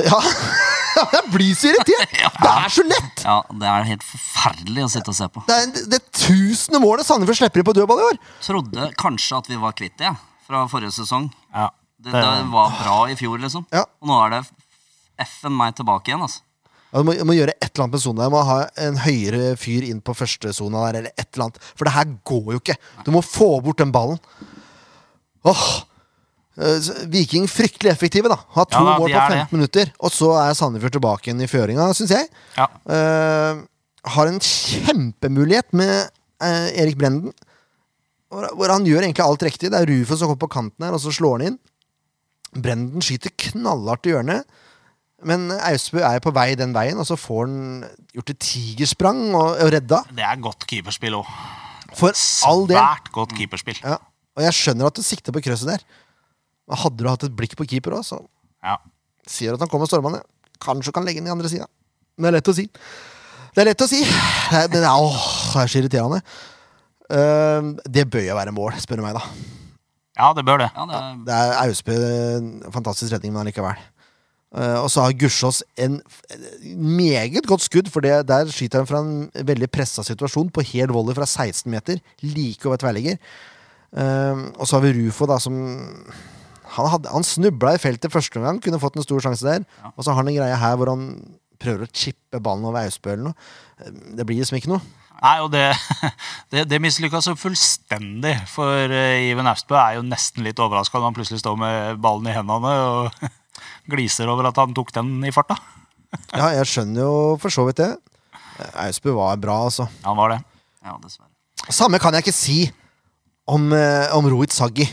[0.06, 0.18] Ja,
[1.16, 2.12] jeg blir så irritert.
[2.14, 3.24] Det er så lett.
[3.24, 5.42] ja, det er helt forferdelig å sitte og se på.
[5.48, 8.20] Det er det tusende målet Sandefjord slipper inn på dødball i år.
[8.44, 10.12] Trodde kanskje at vi var kvitt det
[10.48, 11.28] fra forrige sesong.
[11.54, 11.68] Ja.
[11.98, 13.64] Det, det var bra i fjor, liksom.
[13.74, 13.82] Ja.
[13.98, 14.42] Og nå er det
[15.24, 16.44] f-en meg tilbake igjen, altså.
[16.88, 18.28] Ja, du, må, du må gjøre et eller annet med sona.
[18.28, 21.60] Du må ha en høyere fyr inn på første sona der, eller et eller annet.
[21.76, 22.78] For det her går jo ikke.
[23.04, 24.20] Du må få bort den ballen.
[25.48, 25.66] Åh!
[26.58, 28.38] Eh, Viking fryktelig effektive, da.
[28.56, 29.48] Har to Ja da, mål på 15 det.
[29.52, 29.92] minutter.
[30.00, 32.30] Og så er Sandefjord tilbake igjen i føringa, syns jeg.
[32.56, 32.66] Ja.
[32.88, 33.60] Uh,
[34.08, 36.08] har en kjempemulighet med
[36.42, 37.36] uh, Erik Brenden.
[38.28, 39.70] Hvor, han gjør egentlig alt riktig.
[39.72, 41.60] Det er Rufus som kommer på kanten her, og så slår han inn.
[42.58, 44.58] Brenden skyter knallhardt i hjørnet.
[45.26, 49.56] Men Austbø er på vei den veien, og så får han gjort et tigersprang og,
[49.64, 50.02] og redda.
[50.14, 51.30] Det er godt keeperspill òg.
[51.98, 52.12] For
[52.46, 52.78] all del.
[52.78, 53.80] Svært godt keeperspill.
[53.82, 53.96] Ja.
[54.38, 55.82] Og jeg skjønner at du sikter på krøsset der.
[56.68, 58.20] Men hadde du hatt et blikk på keeper òg, så
[58.62, 58.76] Ja.
[59.26, 60.22] sier at han kommer stormende.
[60.62, 61.66] Kanskje kan legge den i andre sida.
[62.18, 62.68] Det er lett å si.
[63.54, 64.02] Det er lett å si.
[64.04, 65.18] Det er, men åh,
[65.54, 66.22] det er så irriterende.
[67.08, 69.22] Uh, det bør jo være mål, spør du meg, da.
[70.18, 70.70] ja, det bør det.
[70.76, 71.94] Ja, det er, Det er Austbø,
[72.36, 73.78] en fantastisk redning, men allikevel.
[74.56, 75.98] Eh, og så har Gussiås en
[76.72, 80.92] meget godt skudd, for det, der skyter han fra en veldig pressa situasjon på hel
[80.94, 83.20] volley fra 16 meter, like over tverrligger.
[83.88, 85.54] Uh, og så har vi Rufo, da, som
[86.76, 89.62] Han, hadde, han snubla i feltet første gang, kunne fått en stor sjanse der.
[89.96, 91.06] Og så har han en greie her hvor han
[91.56, 93.46] prøver å chippe ballen over Austbø eller noe.
[93.80, 94.84] Eh, Det blir liksom ikke noe.
[95.18, 95.64] Nei, og det,
[96.52, 98.34] det, det mislykka så fullstendig.
[98.52, 102.28] For uh, Iven Austbø er jo nesten litt overraska når han plutselig står med ballen
[102.28, 103.24] i hendene og
[103.90, 105.58] gliser over at han tok den i farta.
[106.32, 107.90] Ja, jeg skjønner jo for så vidt det.
[108.58, 109.88] Eh, Austbø var bra, altså.
[110.06, 110.38] Han var det.
[110.84, 111.28] ja, dessverre.
[111.74, 112.58] Samme kan jeg ikke si
[113.48, 114.86] om, eh, om Rohit Saggi.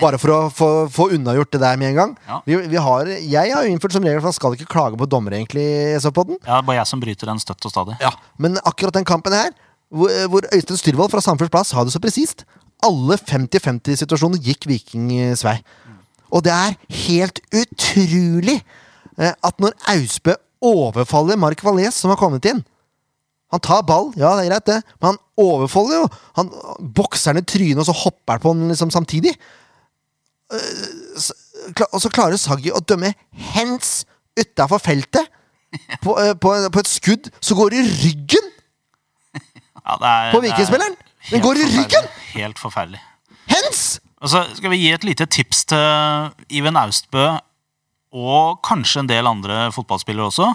[0.00, 2.12] Bare for å få, få unnagjort det der med en gang.
[2.26, 2.38] Ja.
[2.46, 5.36] Vi, vi har, jeg har innført som regel at man skal ikke klage på dommere,
[5.40, 5.66] egentlig.
[6.00, 6.38] Så på den.
[6.40, 7.98] Ja, det er bare jeg som bryter den støtt og stadig.
[8.02, 8.14] Ja.
[8.40, 9.52] Men akkurat den kampen her,
[9.90, 12.44] hvor, hvor Øystein Styrvold fra samfunnsplass Plass har det så presist
[12.86, 15.56] Alle 50-50-situasjoner gikk Vikings vei.
[16.30, 18.58] Og det er helt utrolig
[19.18, 22.60] eh, at når Austbø overfaller Mark Valles, som har kommet inn
[23.50, 26.08] Han tar ball, ja, det er greit, det, men han overfaller jo.
[26.38, 26.50] Han
[26.94, 29.32] bokser ned trynet, og så hopper han på den liksom samtidig.
[30.54, 31.24] Eh,
[31.90, 33.10] Og så klarer Saggi å dømme
[33.56, 34.04] hands
[34.38, 35.26] utafor feltet
[36.02, 38.46] på, eh, på, på et skudd som går i ryggen
[39.34, 40.96] Ja, det er, på er Vikingspilleren!
[41.30, 42.08] Den går i ryggen!
[42.32, 43.02] Helt forferdelig.
[44.20, 44.24] Hands!
[44.24, 47.38] Og så skal vi gi et lite tips til Iven Austbø
[48.12, 50.52] og kanskje en del andre fotballspillere også.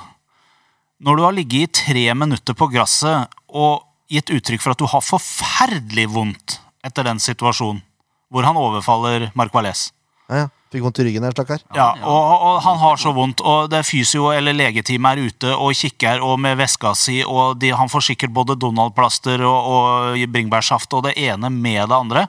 [1.01, 4.85] Når du har ligget i tre minutter på gresset og gitt uttrykk for at du
[4.85, 7.81] har forferdelig vondt etter den situasjonen
[8.29, 9.91] hvor han overfaller Mark Valais.
[10.29, 10.47] Ja, ja.
[10.73, 11.61] Fikk vondt i ryggen der, stakkar.
[11.75, 15.53] Ja, og, og han har så vondt, og det er fysio eller legeteamet er ute
[15.55, 20.25] og kikker og med veska si, og de, han får sikkert både Donald-plaster og, og
[20.33, 22.25] bringebærsaft og det ene med det andre.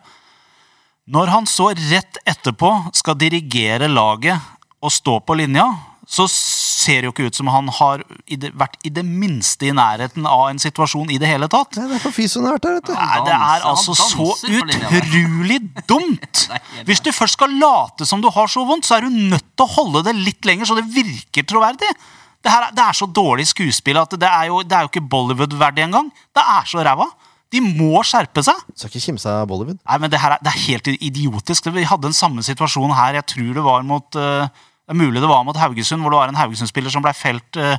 [1.06, 4.42] Når han så rett etterpå skal dirigere laget
[4.82, 5.66] og stå på linja,
[6.06, 9.66] så ser det jo ikke ut som han har i det, vært i det minste
[9.66, 11.78] i nærheten av en situasjon i det hele tatt.
[11.80, 12.92] Nei, det er for fysioen her, vet du.
[12.94, 15.58] Nei, det er altså så utrolig
[15.90, 16.44] dumt!
[16.86, 19.66] Hvis du først skal late som du har så vondt, så er du nødt til
[19.66, 21.90] å holde det litt lenger, så det virker troverdig.
[22.38, 24.92] Det, her, er- det er så dårlig skuespill at det er jo, det er jo
[24.92, 26.10] ikke Bollywood-verdig engang.
[26.34, 27.08] Det er så ræva.
[27.54, 28.58] De må skjerpe seg.
[28.74, 29.78] Skal ikke kimse av Bollywood.
[29.78, 31.70] Nei, men Det her er, det er helt idiotisk.
[31.72, 33.20] Vi hadde den samme situasjonen her.
[33.20, 34.50] Jeg tror det var mot uh,
[34.86, 37.58] Det er mulig det var mot Haugesund, hvor det var en Haugesund-spiller som ble felt
[37.58, 37.78] uh,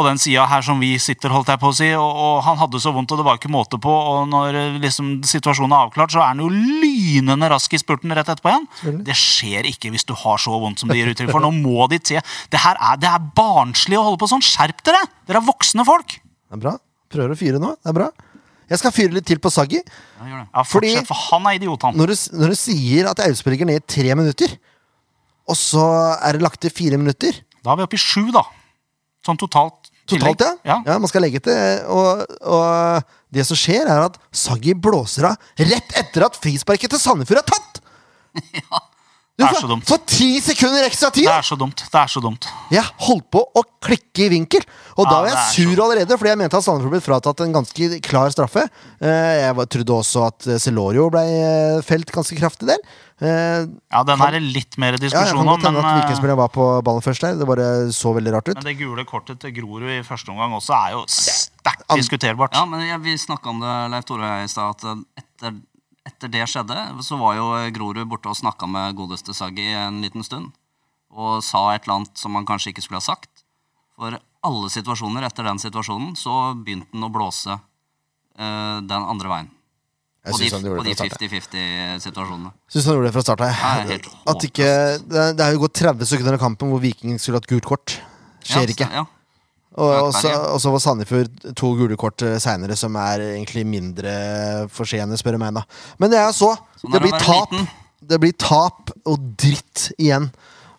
[0.00, 1.88] på den sida her som vi sitter, holdt jeg på å si.
[1.98, 3.90] Og, og han hadde så vondt, og det var ikke måte på.
[3.90, 8.14] Og når eh, liksom, situasjonen er avklart, så er han jo lynende rask i spurten
[8.16, 9.02] rett etterpå igjen.
[9.06, 11.44] Det skjer ikke hvis du har så vondt som de gir uttrykk for.
[11.44, 12.22] Nå må de se.
[12.52, 14.44] Det her er, det er barnslig å holde på sånn.
[14.44, 15.02] Skjerp dere!
[15.28, 16.16] Dere er voksne folk.
[16.20, 16.76] Det er bra.
[17.10, 17.74] Prøver å fyre nå.
[17.82, 18.10] Det er bra.
[18.70, 19.80] Jeg skal fyre litt til på Saggi.
[19.82, 20.44] Ja.
[20.54, 21.96] Ja, Fordi- for han er idiot, han.
[21.98, 24.56] Når du, når du sier at Audun ligger ned i tre minutter,
[25.50, 25.84] og så
[26.22, 27.32] er det lagt til fire minutter
[27.64, 28.44] Da er vi oppe i sju, da.
[29.26, 29.90] Sånn totalt.
[30.08, 30.54] Totalt, ja.
[30.64, 30.76] ja.
[30.86, 30.98] ja.
[30.98, 31.82] Man skal legge til.
[31.92, 33.02] Og, og
[33.34, 37.50] det som skjer, er at Saggi blåser av rett etter at frisparket til Sandefjord er
[37.50, 37.82] tatt!
[39.40, 39.84] Du Det er får- så dumt.
[39.88, 41.24] får ti sekunder ekstra tid!
[41.24, 41.80] Det er så dumt.
[41.80, 42.44] Det er så dumt.
[42.70, 44.60] Jeg holdt på å klikke i vinkel.
[45.00, 47.40] Og da Ja, var jeg er sur allerede, fordi jeg mente at Sandefjord ble fratatt
[47.40, 48.66] en ganske klar straffe.
[49.00, 52.78] Eh, Jeg trodde også at eh, Celorio ble eh, felt ganske kraftig der.
[53.22, 56.04] Eh, Ja, den er det litt mer Ja, jeg diskusjon kan om, godt men, at
[56.04, 57.34] Vikingspilleren var på ballen først der.
[57.40, 58.56] Det bare så veldig rart ut.
[58.60, 62.52] men det gule kortet til Grorud i første omgang også er jo sterkt diskuterbart.
[62.52, 64.76] Ja, men jeg, Vi snakka om det, Leif Tore og jeg, i stad.
[64.76, 65.56] At etter,
[66.10, 67.46] etter det skjedde, så var jo
[67.76, 70.50] Grorud borte og snakka med godeste Saggi en liten stund.
[71.10, 73.46] Og sa et eller annet som han kanskje ikke skulle ha sagt.
[73.98, 79.50] For alle situasjoner etter den situasjonen så begynte han å blåse eh, den andre veien.
[80.20, 81.30] Jeg På de, han gjorde de det fra starten.
[81.32, 82.50] 50-50-situasjonene.
[82.68, 83.46] Synes han gjorde det fra starten.
[83.48, 84.10] av.
[84.34, 84.68] At ikke,
[85.08, 87.96] det, er jo gått 30 sekunder av kampen hvor Viking skulle hatt gult kort.
[88.44, 88.88] Skjer ikke.
[88.92, 89.06] Ja,
[89.78, 94.14] Og så var Sandefjord to gule kort seinere, som er egentlig mindre
[94.74, 95.54] forseende, spør du meg.
[95.54, 95.62] da
[96.02, 96.56] Men det er så.
[96.80, 97.52] Sånn det det blir tap.
[97.52, 97.68] liten.
[98.10, 100.30] Det blir tap og dritt igjen.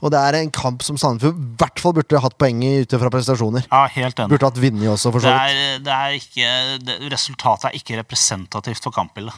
[0.01, 2.95] Og det er en kamp som Sandefjord i hvert fall burde hatt poeng i ut
[2.97, 3.67] fra prestasjoner.
[3.69, 4.33] Ja, helt enig.
[4.33, 5.51] Burde hatt vunnet også, for så vidt.
[5.53, 6.53] er, det er ikke,
[6.87, 9.37] det, resultatet er ikke representativt for kampbildet.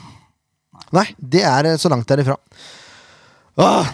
[0.95, 2.37] Nei, det er eh, så langt derifra.
[3.59, 3.91] Åh.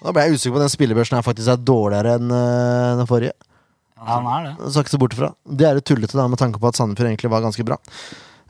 [0.00, 3.08] Nå ble jeg usikker på om den spillebørsen her faktisk er dårligere enn øh, den
[3.10, 3.34] forrige.
[4.00, 4.52] Ja, den er det.
[4.72, 5.30] Skal ikke se bort ifra.
[5.44, 7.76] Det er jo tullete, da, med tanke på at Sandefjord egentlig var ganske bra.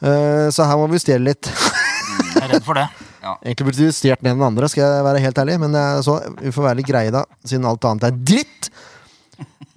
[0.00, 1.50] Eh, så her må vi justere litt.
[1.50, 2.86] Jeg er redd for det.
[3.42, 5.58] egentlig burde vi justert ned den andre, skal jeg være helt ærlig.
[5.64, 8.70] Men det er så, vi får være litt greie, da, siden alt annet er dritt.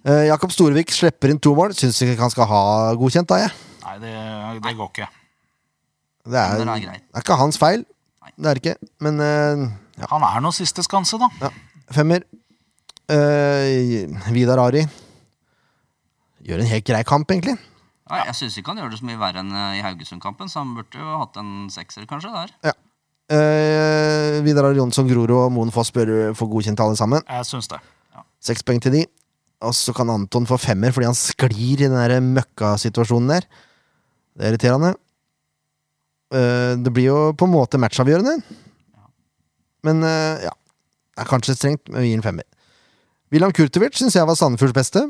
[0.03, 1.73] Eh, Jakob Storevik slipper inn to mål.
[1.79, 2.63] Syns ikke han skal ha
[2.99, 3.53] godkjent, da, jeg.
[3.83, 4.15] Nei, det,
[4.61, 5.09] det går ikke.
[6.23, 7.81] Det er, Men det er det er ikke hans feil.
[8.37, 8.91] Det er det ikke.
[9.03, 9.65] Men eh,
[9.99, 10.07] ja.
[10.11, 11.29] Han er nå siste skanse, da.
[11.43, 11.51] Ja.
[11.93, 12.25] Femmer.
[13.11, 14.85] Uh, Vidar Ari
[16.43, 17.55] gjør en helt grei kamp, egentlig.
[18.09, 20.59] Ja, jeg syns ikke han gjør det så mye verre enn eh, i Haugesund-kampen, så
[20.59, 22.75] han burde jo hatt en sekser, kanskje, der.
[23.31, 27.23] Eh, Vidar Ari Jonsson, Grorud og Moen Foss bør få godkjent alle sammen.
[27.23, 27.79] Jeg synes det.
[28.13, 28.25] Ja.
[28.43, 29.05] Seks poeng til de.
[29.63, 33.47] Og så kan Anton få femmer fordi han sklir i den der møkkasituasjonen der.
[34.35, 34.91] Det er irriterende.
[36.33, 38.35] Eh, det blir jo på en måte matchavgjørende.
[39.83, 40.53] Men eh, ja.
[41.13, 42.45] Det er kanskje strengt, men vi gir en femmer.
[43.33, 45.03] William Kurtovic syns jeg var Sandefjords beste.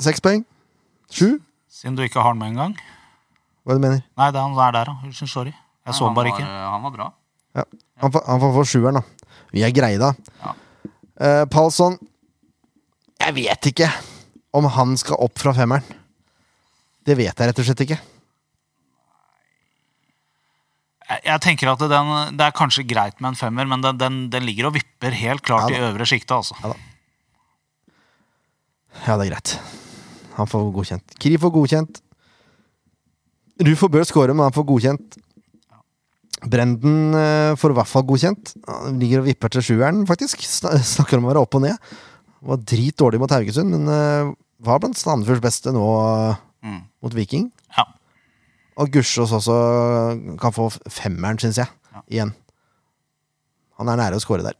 [0.00, 0.44] Seks poeng.
[1.12, 1.36] Sju?
[1.72, 2.72] Siden du ikke har den med engang.
[3.62, 4.00] Hva er det du mener?
[4.18, 4.94] Nei, det er han er der, da.
[5.04, 5.52] Unnskyld, sorry.
[5.52, 6.46] Jeg så han den bare ikke.
[6.46, 7.08] eh, Han var bra.
[7.58, 7.64] Ja.
[8.02, 9.34] Han, får, han får få sjueren, da.
[9.52, 10.12] Vi er greie, da.
[10.40, 10.54] Ja.
[11.22, 11.98] Uh, Palsson
[13.20, 13.90] Jeg vet ikke
[14.56, 15.84] om han skal opp fra femmeren.
[17.06, 17.98] Det vet jeg rett og slett ikke.
[21.24, 24.46] Jeg, tenker at den, Det er kanskje greit med en femmer, men den, den, den
[24.46, 26.32] ligger og vipper helt klart Ja i øvre sjiktet.
[26.36, 26.54] Altså.
[29.06, 29.56] Ja, det er greit.
[30.36, 31.16] Han får godkjent.
[31.20, 32.00] Kri får godkjent.
[33.62, 35.18] Rufo bør score, men han får godkjent.
[36.52, 38.54] Brenden eh, får i hvert fall godkjent.
[38.66, 40.42] Han ligger og vipper til sjueren, faktisk.
[40.94, 41.92] Snakker om å være opp og ned.
[42.42, 44.32] Var dritdårlig mot Haugesund, men eh,
[44.62, 45.84] var blant Sandefjords beste nå
[46.62, 46.76] Mm.
[47.02, 47.48] mot Viking.
[48.80, 49.56] Og Gussiås også
[50.40, 51.68] kan få femmeren, syns jeg.
[51.92, 52.00] Ja.
[52.08, 52.34] Igjen.
[53.78, 54.56] Han er nære å score der.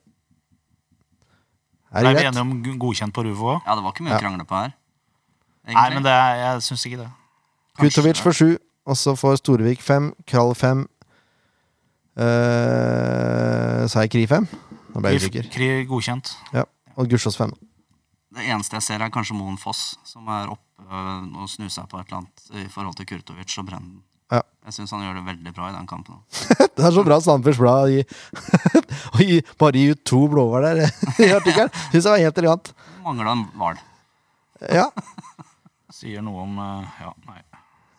[1.92, 3.62] Er det vi enige om godkjent på Ruvo òg?
[3.66, 4.18] Ja, det var ikke mye Ja.
[4.18, 4.72] å krangle på her.
[5.68, 7.10] Nei, men det, er- jeg syns ikke det.
[7.78, 10.88] Kutovic får sju, og så får Storevik fem, Krall fem.
[12.52, 14.46] Uh, sa jeg Kri fem?
[14.92, 15.44] Nå ble jeg usikker.
[15.52, 16.34] Kri godkjent.
[16.52, 16.64] Ja.
[16.96, 17.52] Og Gussiås fem.
[18.32, 21.88] Det eneste jeg ser, er kanskje Moen Foss, som er oppe øh, å snu seg
[21.90, 24.00] på et eller annet i forhold til Kurtovic og Brennen.
[24.32, 24.40] Ja.
[24.64, 26.20] Jeg syns han gjør det veldig bra i den kampen.
[26.76, 28.02] Det er så bra Sandefjords Blad å gi,
[29.28, 30.84] gi, bare gi ut to blåhval der
[31.26, 31.72] i artikkelen.
[31.90, 32.72] Syns jeg var helt elegant.
[33.04, 33.82] Mangla en hval.
[34.72, 34.86] Ja,
[36.02, 37.42] Sier noe om eh, Ja, nei.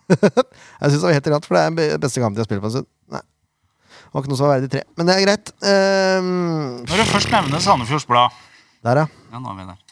[0.09, 2.63] jeg synes det var helt elegant, for det er den beste kampen jeg har spilt
[2.63, 2.89] på en stund.
[3.13, 3.21] Nei.
[3.93, 4.81] Det var ikke noe som var verdig tre.
[4.97, 5.53] Men det er greit.
[5.61, 6.34] Um...
[6.89, 8.41] Når du først nevner Sandefjords Blad
[8.84, 9.05] der, ja.
[9.31, 9.82] Ja, nå er vi der.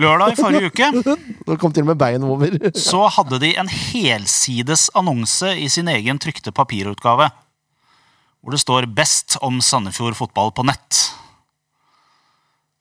[0.00, 0.88] Lørdag i forrige uke
[1.46, 2.54] Nå kom til og med bein over.
[2.88, 7.28] så hadde de en helsides annonse i sin egen trykte papirutgave.
[8.42, 11.02] Hvor det står 'Best om Sandefjord fotball på nett'.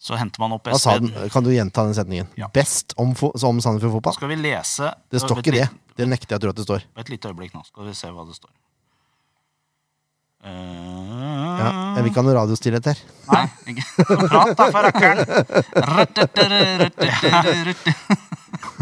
[0.02, 1.12] Så henter man opp Hva sa den?
[1.30, 2.32] Kan du gjenta den setningen?
[2.40, 2.48] Ja.
[2.50, 4.16] Best om, fo om Sandefjord fotball?
[4.18, 5.68] Skal vi lese Det står ikke det.
[6.00, 6.88] Det nekter jeg å tro at det står.
[7.04, 8.50] Et lite øyeblikk nå, skal vi se hva det står.
[10.44, 13.02] Ja, vil ikke ha noe radiostillhet her.
[13.30, 13.84] Nei, ikke.
[14.26, 15.20] Prat da, for rakkeren!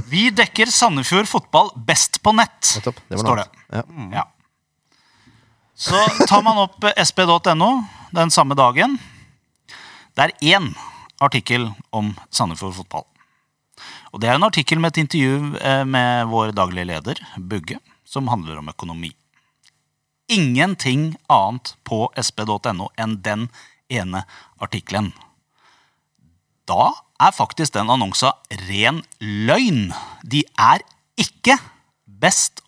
[0.09, 3.47] Vi dekker Sandefjord fotball best på nett, står det.
[3.75, 3.83] Ja.
[4.15, 4.25] Ja.
[5.79, 7.69] Så tar man opp eh, sp.no
[8.15, 8.97] den samme dagen.
[10.17, 10.71] Det er én
[11.23, 13.05] artikkel om Sandefjord fotball.
[14.11, 18.27] Og Det er en artikkel med et intervju eh, med vår daglige leder, Bugge, som
[18.27, 19.13] handler om økonomi.
[20.29, 23.47] Ingenting annet på sp.no enn den
[23.89, 24.23] ene
[24.61, 25.11] artikkelen.
[26.69, 28.35] Da er faktisk den annonsa
[28.67, 29.89] ren løgn.
[30.21, 30.85] De er
[31.19, 31.57] ikke
[32.05, 32.61] best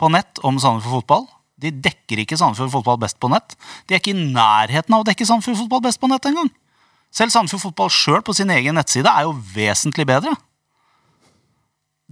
[0.00, 1.28] på nett om Sandefjord fotball.
[1.60, 3.54] De dekker ikke Sandefjord fotball best på nett.
[3.86, 6.48] De er ikke i nærheten av å dekke Sandefjord fotball best på nett engang.
[7.12, 10.32] Selv Sandefjord fotball sjøl på sin egen nettside er jo vesentlig bedre.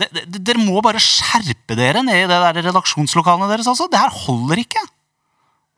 [0.01, 3.69] Det, de, dere må bare skjerpe dere ned i det der redaksjonslokalene deres.
[3.69, 3.89] altså.
[3.91, 4.83] Det her holder ikke.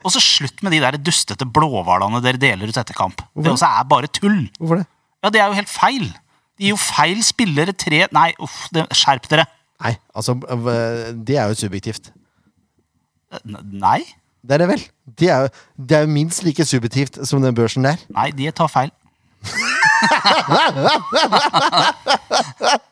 [0.02, 3.22] Og så slutt med de der dustete blåhvalene dere deler ut etter kamp.
[3.34, 4.44] Det også er bare tull.
[4.58, 4.86] Hvorfor det?
[5.22, 6.08] Ja, det er jo helt feil.
[6.58, 9.46] De gir jo feil spillere tre Nei, uff, det, skjerp dere.
[9.82, 12.10] Nei, altså Det er jo subjektivt.
[13.44, 14.02] Nei.
[14.42, 14.82] Det er det vel?
[15.18, 17.96] Det er jo, det er jo minst like subjektivt som den børsen der.
[18.10, 18.90] Nei, de tar feil.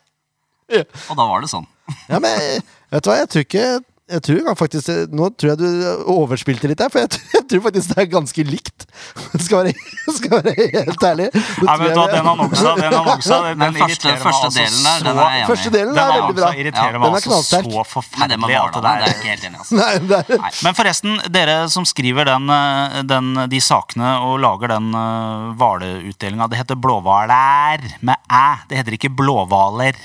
[1.11, 1.67] Og da var det sånn.
[2.11, 2.61] Ja, men
[2.91, 3.65] vet du hva, jeg tror ikke
[4.11, 7.61] jeg tror faktisk, Nå tror jeg du overspilte litt der, for jeg, tror- jeg tror
[7.67, 8.85] faktisk det er ganske likt.
[9.45, 9.73] Skal være,
[10.17, 11.27] skal være helt ærlig.
[11.31, 14.83] Det Nei, tror du Den annonsa, den annonsa den, Den den første, første altså delen
[14.83, 16.51] der, den er jeg enig Første delen Den er veldig bra.
[16.61, 17.65] irriterer meg den er altså knallsterk.
[17.65, 19.61] så Men forferdelig at det er ikke helt enig.
[19.63, 19.79] Altså.
[19.79, 24.91] Nei, det Men forresten, dere som skriver den, eh, den, de sakene og lager den
[24.95, 28.47] uh, hvalutdelinga, det heter blåhvaler med æ.
[28.69, 29.95] Det heter ikke blåhvaler.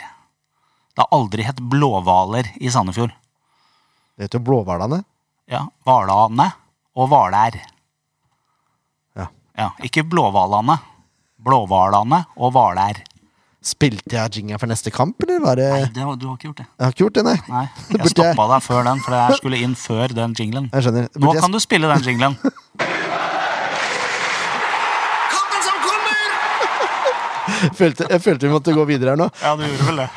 [0.97, 3.13] Det har aldri hett blåhvaler i Sandefjord.
[4.17, 5.03] det heter jo Blåhvalene.
[5.53, 6.47] Ja, Hvalane
[6.97, 7.59] og hvaler.
[9.17, 9.27] Ja.
[9.61, 10.79] Ja, ikke blåhvalene.
[11.47, 13.03] Blåhvalene og hvaler.
[13.67, 16.49] Spilte jeg jinga for neste kamp, eller var det Nei, det har, du har ikke
[16.49, 16.67] gjort det.
[16.79, 17.37] Jeg har ikke gjort det, nei.
[17.51, 17.65] Nei,
[17.99, 20.69] jeg stoppa deg før den, for jeg skulle inn før den jinglen.
[20.73, 21.09] Jeg skjønner.
[21.19, 22.37] Nå jeg kan du spille den jinglen.
[25.35, 26.29] Kampen som kommer!
[27.81, 29.29] følte, jeg følte vi måtte gå videre her nå.
[29.43, 30.09] Ja, du gjorde vel det.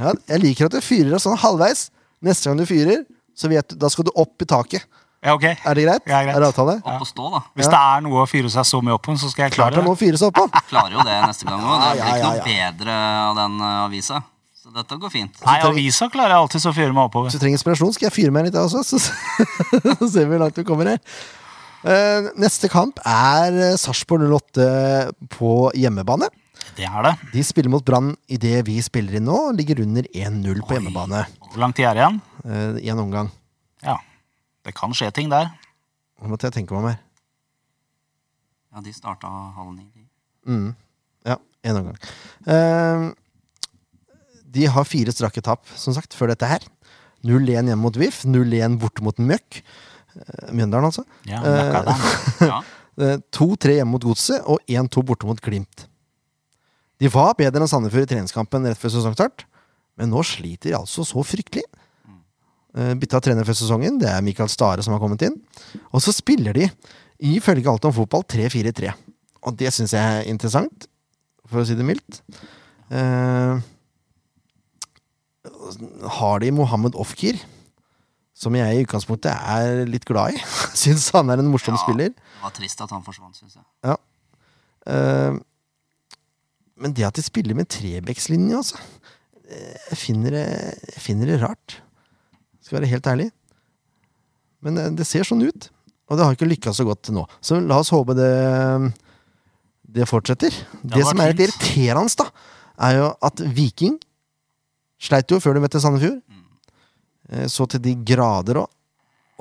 [0.00, 1.88] Ja, jeg liker at du fyrer av sånn halvveis.
[2.24, 3.04] Neste gang du fyrer,
[3.36, 4.86] så vet du, da skal du opp i taket.
[5.24, 5.44] Ja, ok.
[5.44, 6.02] Er det greit?
[6.04, 6.36] Ja, greit.
[6.36, 6.74] Er det avtale?
[6.84, 7.40] Opp og stå, da.
[7.56, 9.72] Hvis det er noe å fyre seg så mye opp på, så skal jeg Klart
[9.72, 10.62] klare det å fyre seg opp på.
[10.68, 11.74] Klarer jo det neste gang òg.
[11.80, 14.20] Det Ja, blir ja, ikke noe bedre av den eh, avisa.
[14.64, 15.40] Så dette går fint.
[15.44, 17.28] Nei, avisa klarer jeg alltid å fyre meg oppover.
[17.30, 18.84] Hvis du trenger inspirasjon, skal jeg fyre meg litt, jeg også.
[18.84, 19.00] Så,
[20.02, 21.00] så ser vi hvor langt vi kommer her.
[21.84, 24.68] Eh, neste kamp er eh, Sarpsborg 08
[25.38, 26.28] på hjemmebane.
[26.74, 27.12] Det er det.
[27.32, 29.36] De spiller mot Brann det vi spiller inn nå.
[29.54, 31.24] Ligger under 1-0 på hjemmebane.
[31.50, 32.20] Hvor lang tid er det igjen?
[32.44, 33.30] eh, I en omgang.
[33.84, 33.98] Ja,
[34.66, 35.52] det kan skje ting der.
[36.22, 36.98] Nå måtte jeg tenke meg om her.
[38.74, 39.86] Ja, de starta halv ni.
[40.48, 40.72] Mm.
[41.24, 41.98] Ja, en omgang.
[42.50, 43.10] Eh,
[44.54, 46.66] de har fire strake tap, som sagt, før dette her.
[47.24, 49.62] 0-1 hjemme mot VIF, 0-1 borte mot Mjøk.
[50.14, 51.06] Eh, Mjøndalen, altså.
[51.30, 52.48] Ja, Eh.
[52.48, 52.62] Ja.
[52.94, 55.88] Eh, 2-3 hjemme mot Godset og 1-2 borte mot Glimt.
[57.02, 59.44] De var bedre enn Sandefjord i treningskampen rett før sesongstart,
[59.98, 61.64] men nå sliter de altså så fryktelig.
[62.74, 65.36] Uh, Bytta trener før sesongen, det er Mikael Stare som har kommet inn.
[65.94, 66.68] Og så spiller de,
[67.22, 68.90] ifølge Alt om fotball, 3-4-3.
[69.46, 70.88] Og det syns jeg er interessant,
[71.46, 72.18] for å si det mildt.
[72.90, 73.60] Eh,
[76.18, 77.38] har de Mohammed Ofkir,
[78.34, 80.40] som jeg i utgangspunktet er litt glad i.
[80.82, 81.82] Syns han er en morsom Ja.
[81.84, 82.10] spiller.
[82.16, 83.64] Det var trist at han forsvant, syns jeg.
[83.86, 83.96] Ja.
[84.90, 85.38] Eh,
[86.80, 88.80] men det at de spiller med trebekslinje, altså
[89.44, 90.44] jeg finner, det,
[90.96, 91.76] jeg finner det rart.
[92.64, 93.26] Skal være helt ærlig.
[94.64, 95.68] Men eh, det ser sånn ut.
[96.08, 97.24] Og det har ikke lykkes så godt til nå.
[97.44, 98.30] Så la oss håpe det,
[99.94, 100.56] det fortsetter.
[100.82, 102.26] Det, det som er litt irriterende, da,
[102.88, 104.00] er jo at Viking
[105.04, 106.22] Sleit jo før de møtte Sandefjord.
[107.28, 108.70] Eh, Så til de grader òg.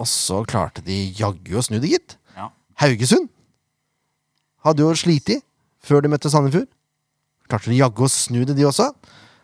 [0.01, 2.15] Og så klarte de jaggu å snu det, gitt.
[2.35, 2.49] Ja.
[2.81, 3.29] Haugesund
[4.65, 5.29] hadde jo slitt
[5.85, 6.67] før de møtte Sandefjord.
[7.51, 8.89] Klarte de jaggu å snu det, de også.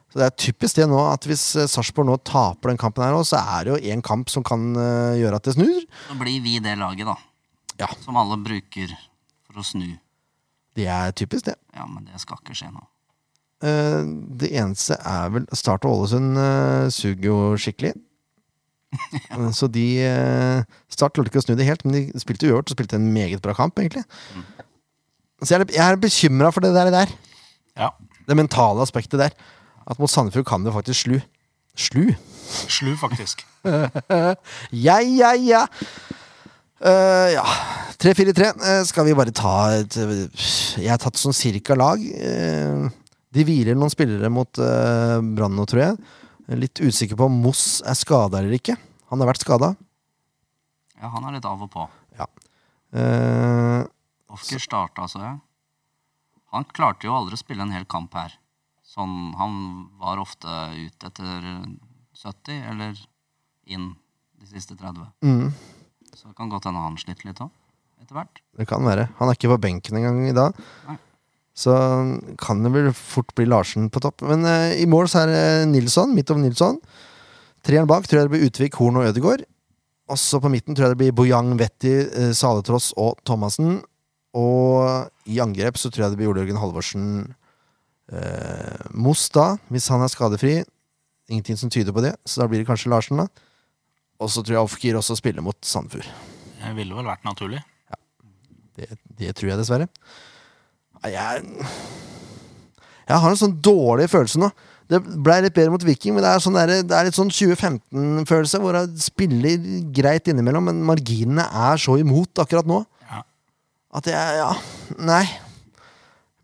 [0.09, 3.13] Så det er typisk det nå at hvis eh, Sarpsborg nå taper den kampen her,
[3.13, 5.83] også, så er det jo én kamp som kan eh, gjøre at det snur.
[6.07, 7.17] Så blir vi det laget, da.
[7.83, 7.89] Ja.
[8.01, 8.89] Som alle bruker
[9.45, 9.85] for å snu.
[10.77, 11.55] Det er typisk, det.
[11.77, 12.81] Ja, men det skal ikke skje nå.
[13.69, 14.01] Eh,
[14.41, 16.39] det eneste er vel Start og Ålesund
[16.95, 17.95] suger jo skikkelig.
[19.29, 19.83] Eh, Så de
[20.89, 23.37] Start klarte ikke å snu det helt, men de spilte uavgjort og spilte en meget
[23.45, 24.01] bra kamp, egentlig.
[25.43, 27.13] Så jeg er, jeg er bekymra for det der, der.
[27.79, 27.93] Ja.
[28.27, 29.35] Det mentale aspektet der.
[29.89, 31.19] At mot Sandefjord kan det faktisk slu.
[31.79, 32.09] Slu?
[32.69, 33.45] Slu, faktisk.
[34.85, 35.65] Ja, ja, ja.
[36.79, 37.43] Uh, ja.
[37.99, 38.53] 3-4-3.
[38.55, 40.13] Uh, skal vi bare ta et eh,
[40.79, 41.99] Jeg har tatt sånn cirka lag.
[41.99, 42.87] Uh,
[43.35, 45.99] de hviler noen spillere mot uh, Brann nå, tror jeg.
[46.59, 48.77] Litt usikker på om Moss er skada eller ikke.
[49.11, 49.73] Han har vært skada.
[50.99, 51.85] Ja, han er litt av og på.
[52.89, 53.85] Uh,
[54.33, 55.35] Ofker starta, så jeg.
[56.55, 58.33] Han klarte jo aldri å spille en hel kamp her.
[58.89, 59.57] Sånn, han
[60.01, 61.43] var ofte ut etter
[62.17, 62.95] 70, eller
[63.69, 63.91] inn
[64.39, 65.03] de siste 30.
[65.21, 65.51] mm,
[66.15, 67.51] Så det kan godt hende han sliter litt òg,
[68.01, 68.41] etter hvert.
[68.57, 69.09] det kan være.
[69.19, 70.57] Han er ikke på benken engang i dag.
[70.87, 70.97] Nei.
[71.59, 71.75] Så
[72.39, 74.23] kan det vel fort bli Larsen på topp.
[74.23, 76.79] Men uh, i mål så er det Nilsson, midt over Nilsson.
[77.67, 79.43] Treeren bak tror jeg det blir Utvik, Horn og Ødegaard.
[80.09, 83.81] Også på midten tror jeg det blir Bojang, Vetti, eh, Saletross og Thomassen.
[84.37, 87.05] Og i angrep så tror jeg det blir Ole Jørgen Halvorsen.
[88.13, 90.59] Eh, Moss da, hvis han er skadefri.
[91.29, 93.27] Ingenting som tyder på det, så da blir det kanskje Larsen, da.
[94.19, 96.09] Og så tror jeg Ofkir også spiller mot Sandefjord.
[96.59, 97.61] Det ville vel vært naturlig.
[98.75, 99.87] Det, det tror jeg dessverre.
[101.07, 101.45] Jeg,
[103.07, 104.49] jeg har en sånn dårlig følelse nå.
[104.89, 107.29] Det ble litt bedre mot Viking, men det er, sånn der, det er litt sånn
[107.29, 112.81] 2015-følelse, hvor jeg spiller greit innimellom, men marginene er så imot akkurat nå.
[113.93, 114.49] At jeg Ja,
[115.01, 115.23] nei.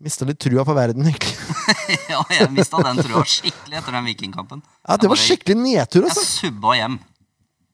[0.02, 1.32] Mista litt trua på verden, egentlig.
[2.12, 4.60] ja, jeg mista den trua skikkelig etter den Vikingkampen.
[4.84, 6.20] Ja, Det var skikkelig nedtur, altså.
[6.20, 6.98] Jeg subba hjem.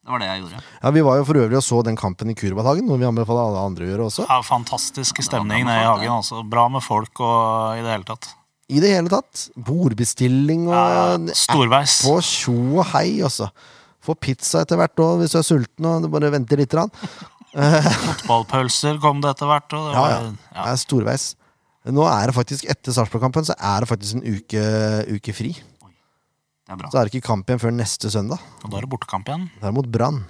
[0.02, 0.60] Det var det jeg gjorde.
[0.82, 3.42] Ja, Vi var jo for øvrig og så den kampen i Kurbadhagen, noe vi anbefaler
[3.50, 4.28] alle andre å gjøre også.
[4.30, 6.14] Ja, fantastisk stemning nede i hagen.
[6.20, 6.44] Altså.
[6.46, 8.30] Bra med folk og i det hele tatt.
[8.72, 9.48] I det hele tatt.
[9.58, 12.00] Bordbestilling og Ja, storveis.
[12.06, 13.50] på tjo og hei, altså.
[14.02, 16.74] Få pizza etter hvert òg, hvis du er sulten og du bare venter litt.
[17.52, 19.74] Fotballpølser kom det etter hvert.
[19.76, 20.10] Og det Ja, var,
[20.54, 20.62] ja.
[20.62, 21.26] Det er storveis.
[21.92, 24.62] Nå er det faktisk, etter Sarpsborg-kampen, så er det faktisk en uke,
[25.16, 25.50] uke fri.
[25.52, 26.90] Det er bra.
[26.92, 28.38] Så er det ikke kamp igjen før neste søndag.
[28.62, 29.48] og da er det bortekamp igjen.
[29.58, 30.22] Det er mot Brann.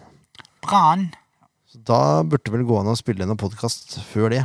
[0.65, 1.11] Brann.
[1.89, 4.43] Da burde det vel gå an å spille inn en podkast før det.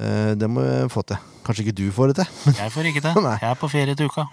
[0.00, 1.18] Eh, Det må vi få til.
[1.44, 3.14] Kanskje ikke du får det til, Jeg får ikke det.
[3.42, 4.28] Jeg er på ferie til uka.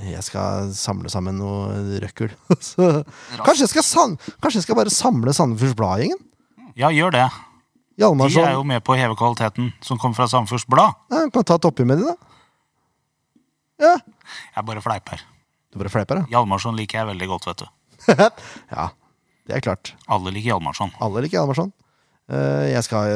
[0.00, 2.30] Jeg skal samle sammen noe røkkel.
[3.46, 6.20] Kanskje, jeg skal kanskje jeg skal bare samle Sandefjords Blad-gjengen?
[6.78, 7.26] Ja, gjør det.
[8.00, 8.06] De
[8.40, 10.96] er jo med på å heve kvaliteten som kommer fra Sandefjords Blad.
[11.12, 12.16] ja, Kan ta et oppgjør med de, da.
[13.82, 13.92] Ja.
[14.56, 15.22] Jeg bare fleiper.
[15.72, 16.30] Du bare fleiper, ja?
[16.38, 17.68] Hjalmarsson liker jeg veldig godt, vet du.
[18.72, 18.88] Ja,
[19.48, 19.92] det er klart.
[20.10, 20.92] Alle liker Hjalmarsson.
[21.04, 21.72] Alle liker Hjalmarsson.
[22.30, 23.10] Eh, Jeg skal,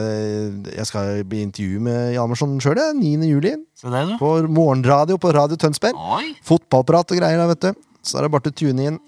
[0.75, 3.13] jeg skal bli intervju med Hjalmarsson sjøl, 9.
[3.31, 3.55] juli.
[3.83, 4.05] Det.
[4.19, 5.95] På morgenradio på Radio Tønsberg.
[6.19, 6.35] Oi!
[6.45, 7.73] Fotballprat og greier, da, vet du.
[8.07, 8.99] Så er det bare til å tune inn.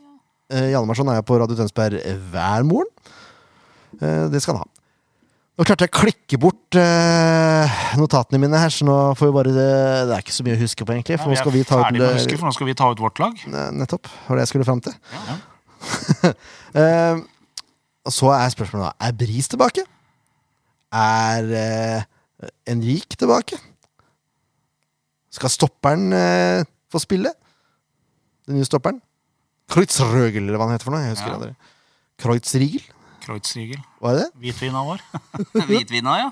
[0.51, 1.99] Eh, Hjalmarsson er jo på Radio Tønsberg
[2.33, 2.91] hver morgen.
[4.01, 4.75] Eh, Det skal han ha.
[5.59, 9.51] Nå klarte jeg å klikke bort eh, notatene mine her, så nå får vi bare
[9.57, 9.71] Det,
[10.07, 11.17] det er ikke så mye å huske på, egentlig.
[11.19, 13.19] For Ja, nå skal vi ta ut huske, for nå skal vi ta ut vårt
[13.19, 13.41] lag.
[13.75, 14.07] Nettopp.
[14.07, 14.95] Det var det jeg skulle fram til.
[15.19, 15.39] Ja.
[16.79, 17.17] Eh,
[18.09, 19.85] og så er spørsmålet da Er Bris tilbake?
[20.97, 22.03] Er eh,
[22.73, 23.59] Enrik tilbake?
[25.35, 27.33] Skal stopperen eh, få spille?
[28.49, 29.03] Den nye stopperen?
[29.69, 31.05] Kreutzrøgel, eller hva han heter for noe.
[31.05, 31.37] Jeg husker Ja.
[31.37, 31.51] aldri.
[32.19, 32.85] Kreutzriegel?
[33.27, 33.83] Kreutzriegel.
[34.01, 34.31] Var det det?
[34.41, 35.03] Hvitvina vår.
[35.69, 36.31] Hvitvina, ja.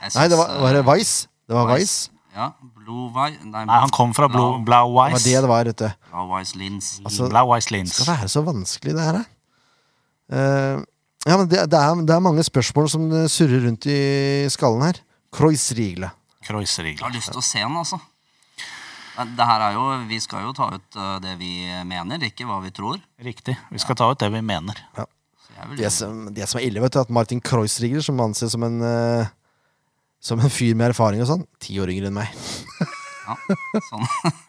[0.00, 1.12] Synes, Nei, det var, var det eh, Weiss.
[1.48, 1.96] Det var Weiss.
[2.38, 5.24] Ja, Blue Weiss Nei, Nei, han kom fra Blau, Blau Det var Weiss.
[5.26, 5.88] det det var, vet du.
[6.12, 6.88] Blau Weiss Lins.
[7.04, 7.92] Altså, Blau Weiss Det Lins.
[7.98, 9.18] skal være så vanskelig, det her.
[9.20, 9.24] da.
[10.32, 10.78] Eh,
[11.28, 13.98] ja, men det, det, er, det er mange spørsmål som surrer rundt i
[14.52, 15.00] skallen her.
[15.34, 16.08] Kreuzrigle
[16.40, 17.02] Jeg Kreutzriegel.
[17.04, 17.98] har lyst til å se den, altså.
[19.18, 21.52] Det her er jo, Vi skal jo ta ut eh, det vi
[21.84, 23.00] mener, ikke hva vi tror.
[23.20, 23.56] Riktig.
[23.74, 24.78] Vi skal ta ut det vi mener.
[24.96, 25.04] Ja.
[25.66, 28.62] vil, Det som, det som er ille, vet du, at Martin Kreuzrigle som anses som
[28.62, 29.26] en uh,
[30.22, 32.30] Som en fyr med erfaring og sånn, ti år yngre enn meg.
[33.26, 33.36] ja,
[33.90, 34.06] sånn.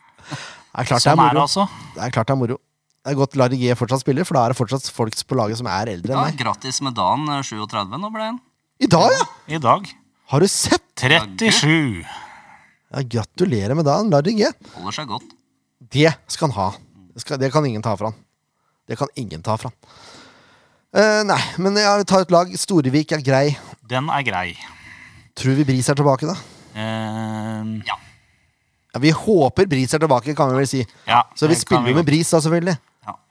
[0.70, 1.30] Det er klart det er moro.
[1.30, 1.64] er det altså.
[1.96, 2.56] Det er klart det er moro.
[3.00, 5.60] Det er godt Larry G fortsatt spiller, for da er det fortsatt folk på laget
[5.62, 6.39] som er eldre ja, enn meg.
[6.41, 8.39] Grattis med dagen, eh, 37 nå ble han.
[8.80, 9.28] I dag, ja!
[9.56, 9.88] I dag
[10.32, 10.84] Har du sett?
[11.00, 12.04] 37.
[12.04, 14.50] Ja, gratulerer med dagen, Larry G.
[14.76, 15.32] Holder seg godt.
[15.95, 16.68] Det skal han ha.
[17.16, 18.20] Det, skal, det kan ingen ta fra han.
[18.89, 19.95] Det kan ingen ta fra han.
[20.89, 22.52] Uh, nei, men jeg tar et lag.
[22.58, 23.45] Storevik er grei.
[23.89, 24.47] Den er grei.
[25.39, 26.36] Tror vi Bris er tilbake, da?
[26.76, 27.95] Uh, Ja.
[28.89, 30.80] Ja, Vi håper Bris er tilbake, kan vi vel si.
[31.06, 32.06] ja, Så vi spiller jo med.
[32.08, 32.74] Bris, da, selvfølgelig.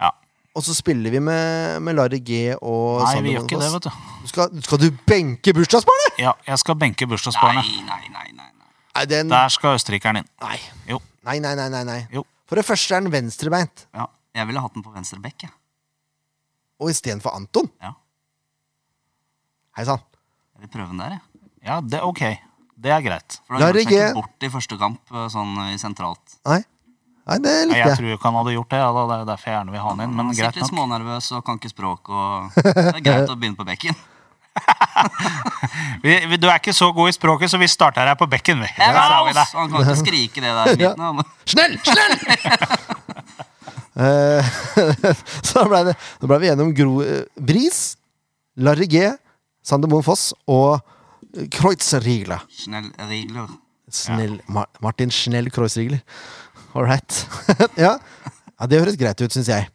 [0.00, 0.10] Ja.
[0.58, 3.84] Og så spiller vi med, med Larry G og Nei, vi gjør ikke det, vet
[3.86, 3.90] du.
[4.30, 6.18] Skal, skal du benke bursdagsbarnet?!
[6.18, 7.62] Ja, jeg skal benke bursdagsbarnet.
[7.62, 8.00] nei, nei.
[8.16, 8.48] nei, nei.
[8.98, 10.26] Nei, den Der skal østerrikeren inn.
[10.42, 10.56] Nei.
[10.90, 10.98] Jo.
[11.28, 12.00] Nei, nei, nei, nei, nei.
[12.10, 12.24] Jo.
[12.50, 13.84] For det første er den venstrebeint.
[13.94, 15.54] Ja, jeg ville hatt den på venstre bekk, jeg.
[16.82, 17.68] Og istedenfor Anton.
[17.84, 17.92] Ja.
[19.78, 20.02] Hei sann.
[20.56, 21.42] Jeg vil prøve den der, jeg.
[21.68, 22.24] Ja, det ok.
[22.78, 23.38] Det er greit.
[23.46, 26.38] For da gjør seg ikke bort i første kamp, eh, sånn i sentralt.
[26.46, 26.60] Nei.
[27.28, 27.96] Nei, det liker jeg jeg.
[28.00, 28.78] tror ikke han hadde gjort det.
[28.80, 29.02] Ja, da.
[29.10, 30.14] Det er derfor jeg gjerne vil ha han inn.
[30.16, 30.60] Men greit nok.
[30.62, 33.98] litt smånervøs og kan ikke språk, og det er greit å begynne på bekken.
[36.02, 38.58] Vi, vi, du er ikke så god i språket, så vi starter her på bekken.
[38.64, 38.68] Vi.
[38.80, 40.90] Ja, vi Han kan ikke skrike det der Ja.
[41.52, 41.76] Snell!
[41.86, 42.14] Snell!
[43.98, 44.50] Eh,
[45.42, 47.80] så da ble, det, da ble vi gjennom Gro eh, Bris,
[48.58, 49.04] Larry G,
[49.66, 50.78] Sander Moen Foss og
[51.54, 52.44] Kreuzrigler.
[52.54, 53.50] Snell Rigler.
[53.90, 56.02] Snell, Ma Martin Schnell Kreuzrigler.
[56.78, 57.26] All right.
[57.84, 57.96] ja.
[58.54, 59.66] ja, det høres greit ut, syns jeg.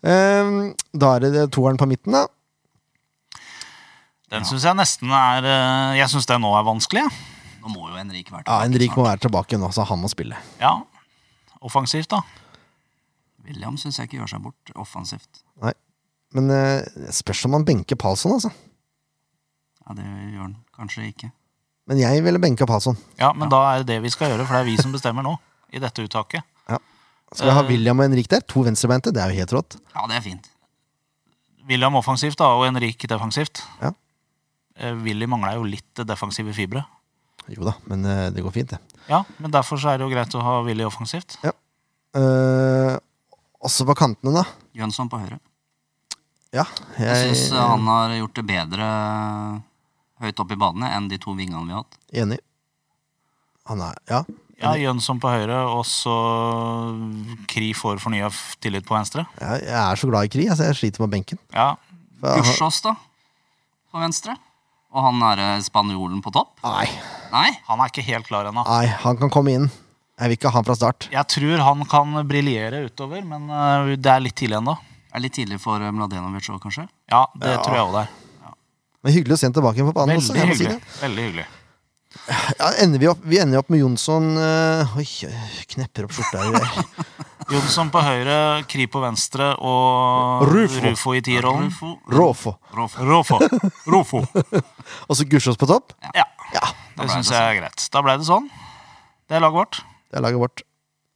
[0.00, 2.28] Um, da er det toeren på midten, da.
[4.30, 7.02] Den syns jeg nesten er eh, Jeg syns den nå er vanskelig.
[7.64, 8.54] Nå må jo Henrik være tilbake.
[8.54, 10.38] Ja, Henrik må være tilbake nå, så han må spille.
[10.62, 10.76] Ja.
[11.66, 12.22] Offensivt, da.
[13.48, 15.42] William syns jeg ikke gjør seg bort offensivt.
[15.64, 15.74] Nei.
[16.38, 18.54] Men eh, det spørs om han benker Palsson, altså.
[19.82, 21.34] Ja, Det gjør han kanskje ikke.
[21.90, 22.94] Men jeg ville benka Palsson.
[23.18, 25.26] Ja, Men da er det det vi skal gjøre, for det er vi som bestemmer
[25.26, 25.34] nå.
[25.72, 26.42] I dette uttaket.
[27.32, 27.68] Skal vi ha Eh.
[27.68, 28.40] William og Henrik der?
[28.42, 29.12] To venstrebeinte?
[29.14, 29.76] Det er jo helt rått.
[29.94, 30.48] Ja, det er fint.
[31.68, 33.60] William offensivt da, og Henrik defensivt.
[33.80, 33.92] Ja.
[34.76, 36.82] Eh, Willy mangler jo litt defensive fibre.
[37.48, 38.80] Jo da, men eh, det går fint, det.
[39.08, 41.36] Ja, men derfor så er det jo greit å ha Willy offensivt.
[41.44, 42.98] Eh,
[43.62, 44.44] også på kantene, da.
[44.74, 45.38] Jønsson på høyre.
[46.50, 46.64] Ja,
[46.98, 48.86] Jeg jeg syns han har gjort det bedre
[50.20, 51.98] høyt opp i badene enn de to vingene vi har hatt.
[52.12, 52.40] enig.
[53.70, 54.24] Han er Ja.
[54.60, 56.12] Ja, Jønsson på høyre, og så
[57.48, 58.28] Kri får fornya
[58.60, 59.24] tillit på venstre.
[59.40, 61.40] Jeg, jeg er så glad i Kri, altså jeg sliter med benken.
[61.54, 61.70] Ja,
[62.20, 62.92] Gussiås, da.
[63.90, 64.34] På venstre.
[64.90, 66.56] Og han er spanjolen på topp.
[66.66, 66.88] Nei,
[67.30, 67.48] Nei.
[67.68, 68.64] Han er ikke helt klar ennå.
[68.66, 69.68] nei, han kan komme inn.
[70.20, 71.06] Jeg vil ikke ha han fra start.
[71.14, 74.74] Jeg tror han kan briljere utover, men eh, det er litt tidlig ennå.
[75.14, 76.84] Er litt tidlig for eh, Mladenovic òg, kanskje.
[77.08, 77.62] Ja, det Ja.
[77.64, 78.16] tror jeg òg det er.
[79.00, 80.18] Men hyggelig å se ham tilbake på banen.
[80.18, 80.74] Veldig også, hyggelig.
[80.82, 81.00] si.
[81.06, 81.46] Veldig hyggelig.
[82.58, 85.04] Ja, ender vi, opp, vi ender opp med Jonsson øh, Oi,
[85.70, 86.80] knepper opp skjorta her.
[87.54, 88.34] Jonsson på høyre,
[88.70, 90.82] Kri på venstre og Rufo.
[90.84, 91.70] Rufo i tierrollen.
[92.10, 92.56] Rofo.
[92.74, 94.20] Rofo.
[95.08, 95.94] Og så Gussiås på topp.
[96.14, 96.66] Ja, Ja,
[96.98, 97.86] det syns jeg er greit.
[97.94, 98.46] Da ble det sånn.
[99.30, 99.80] Det er laget vårt.
[100.10, 100.62] det er laget vårt.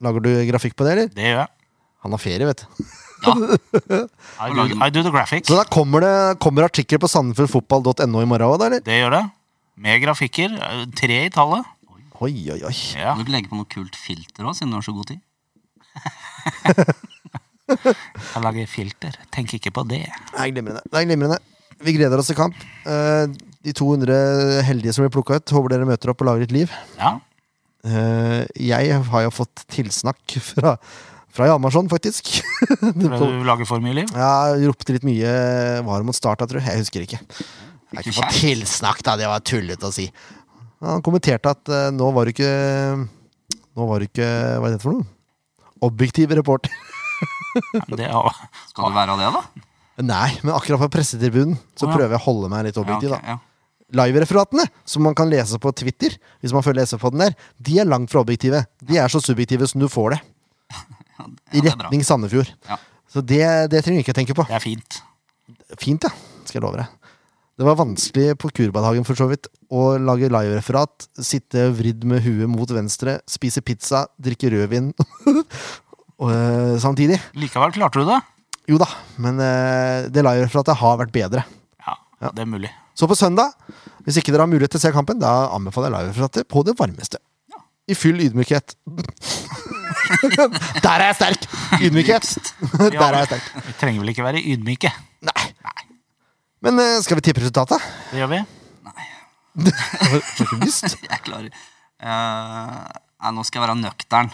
[0.03, 1.09] Lager du grafikk på det, eller?
[1.15, 1.51] Det gjør jeg.
[2.07, 2.85] Han har ferie, vet du.
[4.45, 5.49] I do, I do the graphics.
[5.49, 8.85] Så da kommer det kommer artikler på sandefjordfotball.no i morgen òg, da, eller?
[8.87, 9.23] Det gjør det.
[9.77, 10.55] Med grafikker.
[10.97, 11.65] Tre i tallet.
[12.23, 12.75] Oi, oi, oi.
[12.97, 13.13] Ja.
[13.15, 15.21] Kan du ikke legge på noe kult filter òg, siden du har så god tid?
[17.75, 19.17] Jeg lager filter.
[19.35, 20.03] Tenk ikke på det.
[20.07, 20.83] Det er glimrende.
[20.87, 21.39] Det er glimrende.
[21.85, 22.57] Vi gleder oss til kamp.
[22.87, 23.27] Eh,
[23.65, 26.73] De 200 heldige som blir plukka ut, håper dere møter opp og lager et liv.
[27.01, 27.15] Ja.
[27.85, 30.77] Eh, Jeg har jo fått tilsnakk fra,
[31.35, 32.29] fra Hjalmarsson, faktisk.
[32.79, 34.13] Fordi du lager for mye liv.
[34.15, 35.33] Ja, ropte litt mye
[35.85, 36.69] Var det mot starta, tror jeg?
[36.77, 37.19] Jeg husker ikke.
[37.95, 39.17] Jeg har ikke fått tilsnakk, da.
[39.21, 40.09] Det var tullete å si.
[40.85, 42.51] Han kommenterte at uh, nå var du ikke
[43.75, 44.27] Nå var du ikke
[44.61, 45.07] Hva er det for noe?
[45.85, 46.73] Objektiv reporter.
[47.95, 49.65] Det Skal du være av det, da?
[50.05, 51.97] Nei, men akkurat på pressetribunen så oh, ja.
[51.99, 53.13] prøver jeg å holde meg litt objektiv.
[53.13, 53.41] ja, okay, da ja.
[53.95, 57.77] Live-referatene, som man kan lese på Twitter, hvis man føler lese på den der, de
[57.79, 58.65] er langt fra objektive.
[58.83, 60.21] De er så subjektive som du får det.
[61.59, 62.51] I det retning Sandefjord.
[62.67, 62.81] Ja.
[63.13, 64.47] Så det, det trenger du ikke å tenke på.
[64.49, 64.99] det er fint.
[65.79, 66.11] Fint, ja.
[66.49, 67.04] Skal jeg love deg.
[67.55, 72.51] Det var vanskelig på Kurbadhagen for så vidt å lage live-referat, sitte vridd med huet
[72.51, 74.89] mot venstre, spise pizza, drikke rødvin
[76.23, 77.21] og, eh, samtidig.
[77.39, 78.19] Likevel klarte du det.
[78.73, 78.89] Jo da,
[79.23, 81.45] men eh, det live-referatet har vært bedre.
[81.85, 82.73] Ja, det er mulig.
[82.99, 83.55] Så på søndag,
[84.03, 86.75] hvis ikke dere har mulighet til å se kampen, da anbefaler jeg live-referatet på det
[86.81, 87.23] varmeste.
[87.87, 88.75] I full ydmykhet.
[90.85, 91.49] Der er jeg sterk!
[91.85, 92.31] Ydmykhet.
[92.81, 93.51] Der er jeg sterk.
[93.69, 94.91] Vi trenger vel ikke være ydmyke.
[95.29, 95.51] Nei.
[96.65, 97.83] Men eh, skal vi tippe resultatet?
[98.11, 98.41] Det gjør vi.
[99.65, 100.97] Har du ikke lyst?
[101.11, 101.51] Jeg klarer
[102.05, 102.79] Eh,
[103.25, 104.29] Nei, nå skal jeg være nøktern.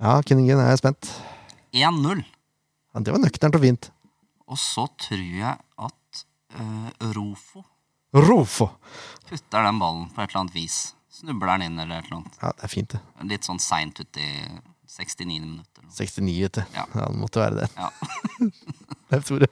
[0.00, 1.08] Ja, Kinningen, jeg er spent.
[1.76, 2.22] 1-0.
[2.94, 3.88] Ja, det var nøkternt og fint.
[4.48, 6.22] Og så tror jeg at
[6.56, 7.64] eh, Rofo
[8.14, 8.70] Rofo.
[9.28, 10.78] putter den ballen på et eller annet vis.
[11.12, 12.38] Snubler den inn eller et eller annet.
[12.40, 13.02] Ja, det er fint, det.
[13.34, 14.30] Litt sånn seint uti
[14.94, 15.84] 69 minutter.
[15.90, 16.64] 69, vet du.
[16.78, 16.86] Ja.
[16.94, 17.68] Ja, det måtte være det.
[17.76, 17.90] Ja.
[19.18, 19.50] tror Tore.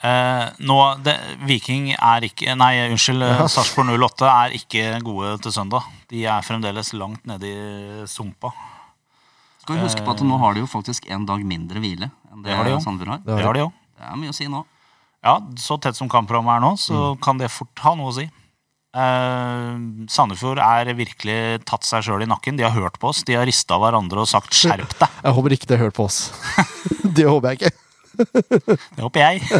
[0.00, 1.12] Eh, nå, det,
[1.44, 3.20] Viking er ikke Nei, unnskyld.
[3.26, 3.46] Ja.
[3.52, 5.84] Sarpsborg 08 er ikke gode til søndag.
[6.08, 8.52] De er fremdeles langt nede i sumpa.
[9.60, 12.40] Skal vi huske på at nå har de jo faktisk en dag mindre hvile enn
[12.40, 12.80] det, Det har de jo.
[12.82, 13.24] Sandefjord har.
[13.26, 13.72] Det har de jo.
[14.00, 14.62] Det er mye å si nå.
[15.20, 18.24] Ja, så tett som kampprogrammet er nå, så kan det fort ha noe å si.
[18.96, 19.74] Eh,
[20.10, 22.56] Sandefjord er virkelig tatt seg sjøl i nakken.
[22.56, 23.20] De har hørt på oss.
[23.28, 25.20] De har rista hverandre og sagt 'skjerp deg'.
[25.28, 26.32] Jeg håper ikke de har hørt på oss.
[27.20, 27.89] det håper jeg ikke.
[28.96, 29.42] Det håper jeg.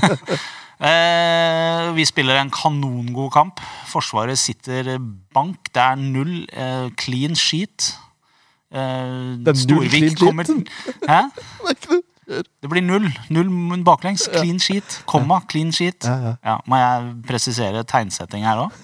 [0.81, 3.59] Eh, vi spiller en kanongod kamp.
[3.91, 4.95] Forsvaret sitter
[5.35, 5.69] bank.
[5.75, 7.91] Det er null eh, clean sheet.
[8.73, 8.81] Eh,
[9.45, 10.49] Det er null clean kommer
[11.13, 11.21] Hæ?
[12.63, 13.11] Det blir null.
[13.29, 14.25] Null baklengs.
[14.33, 15.03] Clean sheet.
[15.07, 15.43] Komma.
[15.51, 16.05] Clean sheet.
[16.05, 16.57] Ja, ja.
[16.67, 18.81] må jeg presisere tegnsetting her òg?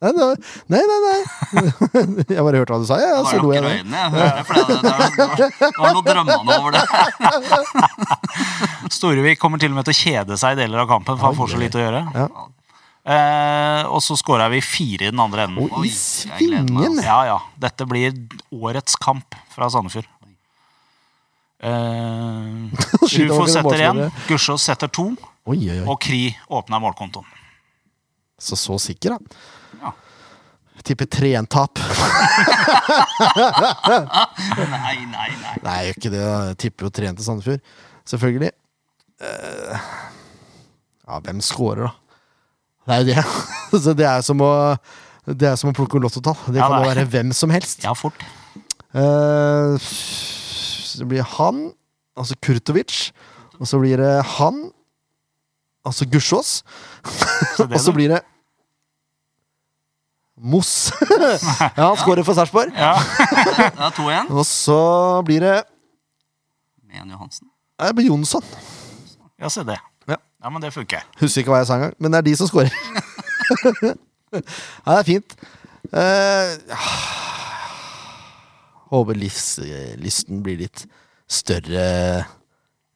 [0.00, 0.12] Nei,
[0.80, 1.18] nei, nei.
[2.32, 3.98] Jeg bare hørte hva du sa, ja, Jeg ja, bare lukker øynene.
[4.00, 4.32] Jeg hører
[5.36, 6.84] det, det, var- noe drømmende over det.
[8.96, 11.36] Storevik kommer til og med til å kjede seg i deler av kampen, for han
[11.36, 12.00] får så lite å gjøre.
[12.16, 12.46] Ja.
[13.10, 15.68] Eh, og så scora vi fire i den andre enden.
[15.68, 16.68] Og i svingen!
[16.80, 17.04] altså.
[17.04, 17.36] Ja, ja.
[17.60, 18.16] Dette blir
[18.56, 20.08] årets kamp fra Sandefjord.
[21.60, 22.72] Eh,
[23.28, 24.02] Rufo setter én.
[24.28, 25.10] Gussiås setter to,
[25.44, 25.86] Oi, oi, oi.
[25.88, 27.28] og Kri åpner målkontoen.
[28.40, 29.40] Så så sikker, da.
[30.80, 31.80] Jeg tipper 3-1-tap.
[34.70, 35.54] Nei, nei, nei.
[35.60, 36.22] Nei, jeg gjør ikke det.
[36.24, 37.74] Jeg tipper jo 3-1 til Sandefjord.
[38.08, 38.50] Selvfølgelig.
[39.20, 39.90] Eh,
[41.04, 41.92] ja, hvem scorer, da?
[42.88, 43.24] Det er jo det.
[43.84, 44.50] Så det er som å
[45.28, 46.38] det er som å plukke lottotall.
[46.48, 47.84] Det kan jo være hvem som helst.
[47.84, 48.24] Ja, fort.
[48.96, 51.68] Eh, så det blir han,
[52.18, 53.10] altså Kurtovic.
[53.60, 54.70] Og så blir det han,
[55.86, 56.62] altså Gussiås.
[57.68, 58.24] Og så blir det
[60.40, 60.88] Moss.
[61.76, 62.72] ja, han skårer for Sarpsborg.
[62.72, 62.94] ja.
[62.96, 64.30] Det er 2-1.
[64.32, 64.80] Og så
[65.28, 65.56] blir det
[66.88, 67.46] Men Johansen.
[67.80, 68.44] Nei, det blir Jonsson.
[69.40, 69.76] ja, se det.
[70.08, 70.16] Ja.
[70.40, 71.04] Ja, men det funker.
[71.20, 72.72] Husker ikke hva jeg sa engang, men det er de som scorer.
[73.84, 73.92] ja,
[74.40, 75.36] det er fint.
[75.90, 76.80] Eh,
[78.90, 80.84] håper livslysten blir litt
[81.30, 81.86] større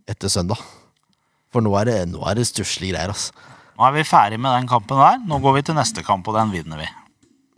[0.08, 0.60] etter søndag.
[1.54, 3.32] For nå er det, nå er det stusslige greier, altså.
[3.74, 5.20] Nå er vi ferdig med den kampen der.
[5.26, 6.88] Nå går vi til neste kamp, og den vinner vi.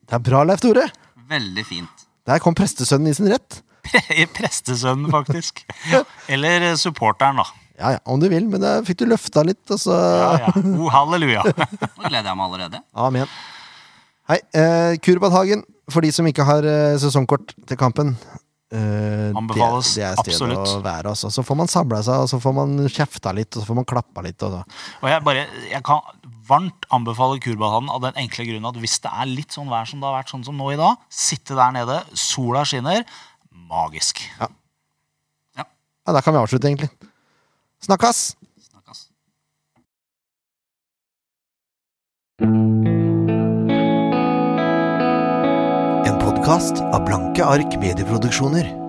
[0.06, 0.86] Det er bra, Leif Tore.
[1.30, 2.04] Veldig fint.
[2.26, 3.60] Der kom prestesønnen i sin rett.
[4.38, 5.62] Prestesønnen, faktisk.
[6.32, 7.46] Eller supporteren, da.
[7.76, 9.92] Ja, ja, om du vil, men da fikk du løfta litt, Altså.
[9.92, 10.52] Ja, ja.
[10.80, 11.42] Oh, halleluja.
[11.44, 12.80] Nå gleder jeg meg allerede.
[12.96, 13.28] Amen.
[14.30, 18.14] Hei, eh, Kurbadhagen, for de som ikke har eh, sesongkort til kampen.
[18.74, 20.72] eh, Anbefales det, det er stedet absolutt.
[20.72, 21.12] å være.
[21.12, 21.30] Altså.
[21.30, 23.86] Så får man samla seg, og så får man kjefta litt, og så får man
[23.92, 24.42] klappa litt.
[24.48, 24.56] Og.
[25.04, 26.00] Og jeg, bare, jeg kan
[26.48, 30.00] varmt anbefale Kurbadhallen av den enkle grunn at hvis det er litt sånn vær som
[30.02, 33.04] det har vært sånn som nå i dag, sitte der nede, sola skinner,
[33.70, 34.22] magisk.
[34.38, 34.52] Ja,
[36.06, 36.90] Da kan vi avslutte, egentlig.
[37.82, 38.36] Snakkes!
[38.62, 39.00] Snakkes.
[46.06, 48.85] En podkast av Blanke ark medieproduksjoner.